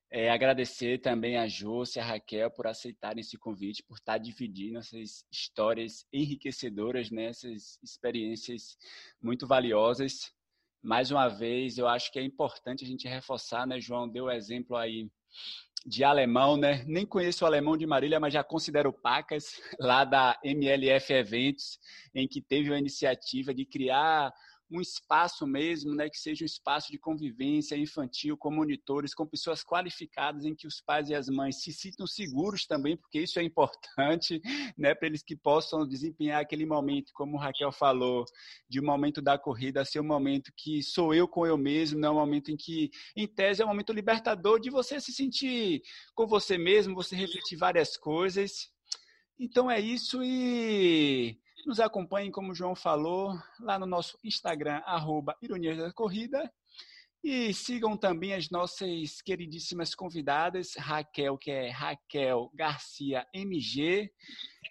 [0.10, 4.80] É, agradecer também a Júcia e a Raquel por aceitarem esse convite, por estar dividindo
[4.80, 7.26] essas histórias enriquecedoras, né?
[7.26, 8.78] essas experiências
[9.22, 10.32] muito valiosas.
[10.82, 13.82] Mais uma vez, eu acho que é importante a gente reforçar, né?
[13.82, 15.10] João deu exemplo aí
[15.88, 16.84] de alemão, né?
[16.86, 21.80] Nem conheço o alemão de Marília, mas já considero Pacas, lá da MLF Eventos,
[22.14, 24.34] em que teve a iniciativa de criar
[24.70, 29.64] um espaço mesmo, né, que seja um espaço de convivência infantil com monitores, com pessoas
[29.64, 33.44] qualificadas, em que os pais e as mães se sintam seguros também, porque isso é
[33.44, 34.42] importante,
[34.78, 38.26] né, para eles que possam desempenhar aquele momento, como o Raquel falou,
[38.70, 42.10] de um momento da corrida ser um momento que sou eu com eu mesmo, não
[42.10, 45.82] é um momento em que, em tese, é um momento libertador de você se sentir
[46.14, 48.70] com você mesmo, você refletir várias coisas.
[49.40, 55.36] Então é isso e nos acompanhem, como o João falou, lá no nosso Instagram, arroba
[55.42, 56.50] Ironias da Corrida.
[57.22, 64.10] E sigam também as nossas queridíssimas convidadas, Raquel, que é Raquel Garcia MG.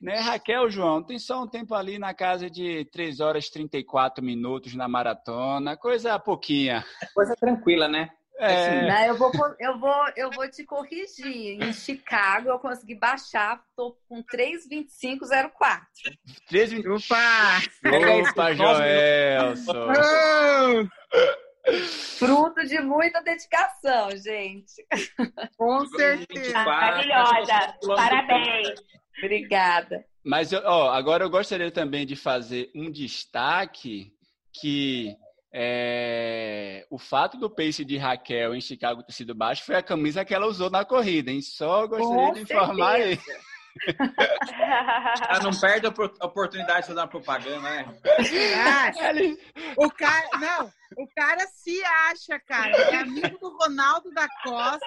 [0.01, 4.25] Né, Raquel, João, tem só um tempo ali na casa de 3 horas e 34
[4.25, 6.83] minutos na maratona, coisa pouquinha.
[7.15, 8.09] Coisa tranquila, né?
[8.39, 8.47] É...
[8.47, 9.09] Assim, né?
[9.09, 11.63] eu, vou, eu, vou, eu vou te corrigir.
[11.63, 15.81] Em Chicago, eu consegui baixar, tô com 3,2504.
[16.51, 16.97] 3,25.
[16.97, 18.31] Opa!
[18.31, 19.87] Opa, Joelson!
[22.19, 24.87] Fruto de muita dedicação, gente.
[25.57, 26.53] Com certeza.
[26.65, 27.75] Maravilhosa.
[27.97, 28.75] Parabéns.
[29.19, 30.05] Obrigada.
[30.25, 34.13] Mas ó, agora eu gostaria também de fazer um destaque
[34.53, 35.17] que
[35.53, 40.25] é, o fato do pace de Raquel em Chicago ter sido baixo foi a camisa
[40.25, 41.41] que ela usou na corrida, hein?
[41.41, 43.19] Só gostaria Com de informar aí.
[45.29, 47.87] Ela não perde a oportunidade de fazer uma propaganda, né?
[48.57, 48.91] Ah,
[49.77, 52.71] o cara, não, o cara se acha, cara.
[52.71, 54.87] É amigo do Ronaldo da Costa.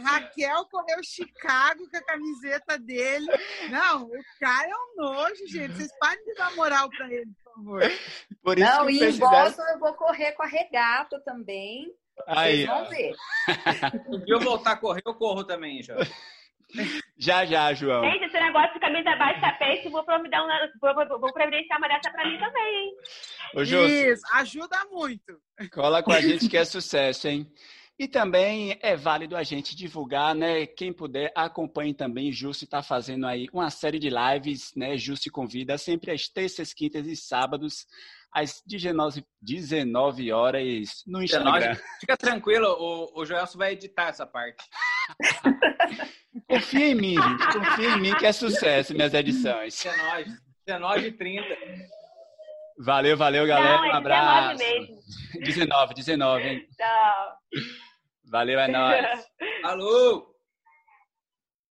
[0.00, 3.26] Raquel correu Chicago com a camiseta dele.
[3.70, 5.74] Não, o cara é um nojo, gente.
[5.74, 7.82] Vocês parem de dar moral pra ele, por favor.
[8.42, 11.92] Por isso não, e em Boston eu vou correr com a regata também.
[12.26, 13.14] Aí, Vocês vão ver.
[14.24, 15.96] Se eu voltar a correr, eu corro também, já.
[17.18, 18.02] Já, já, João.
[18.02, 22.10] Gente, esse negócio de camisa baixa peito, vou, providenciar uma, vou, vou providenciar uma dessa
[22.10, 22.96] pra mim também, hein?
[23.54, 25.38] Ô, Isso, ajuda muito.
[25.70, 27.46] Cola com a gente que é sucesso, hein?
[27.98, 30.66] E também é válido a gente divulgar, né?
[30.66, 32.32] Quem puder, acompanhe também.
[32.32, 34.96] Justo está fazendo aí uma série de lives, né?
[34.96, 37.86] Justo convida sempre às terças, quintas e sábados,
[38.32, 41.76] às 19, 19 horas no Instagram.
[42.00, 44.64] Fica tranquilo, o, o Joelson vai editar essa parte.
[46.48, 47.52] Confia em mim, gente.
[47.52, 49.74] Confia em mim que é sucesso minhas edições.
[49.82, 50.36] 19,
[50.66, 52.01] 19 e 30.
[52.78, 53.78] Valeu, valeu, galera.
[53.78, 54.58] Não, é um abraço.
[54.58, 55.02] 19 mesmo.
[55.44, 56.66] 19, 19, hein?
[56.76, 57.36] Tchau.
[58.30, 59.26] Valeu, é nóis.
[59.64, 60.31] Alô!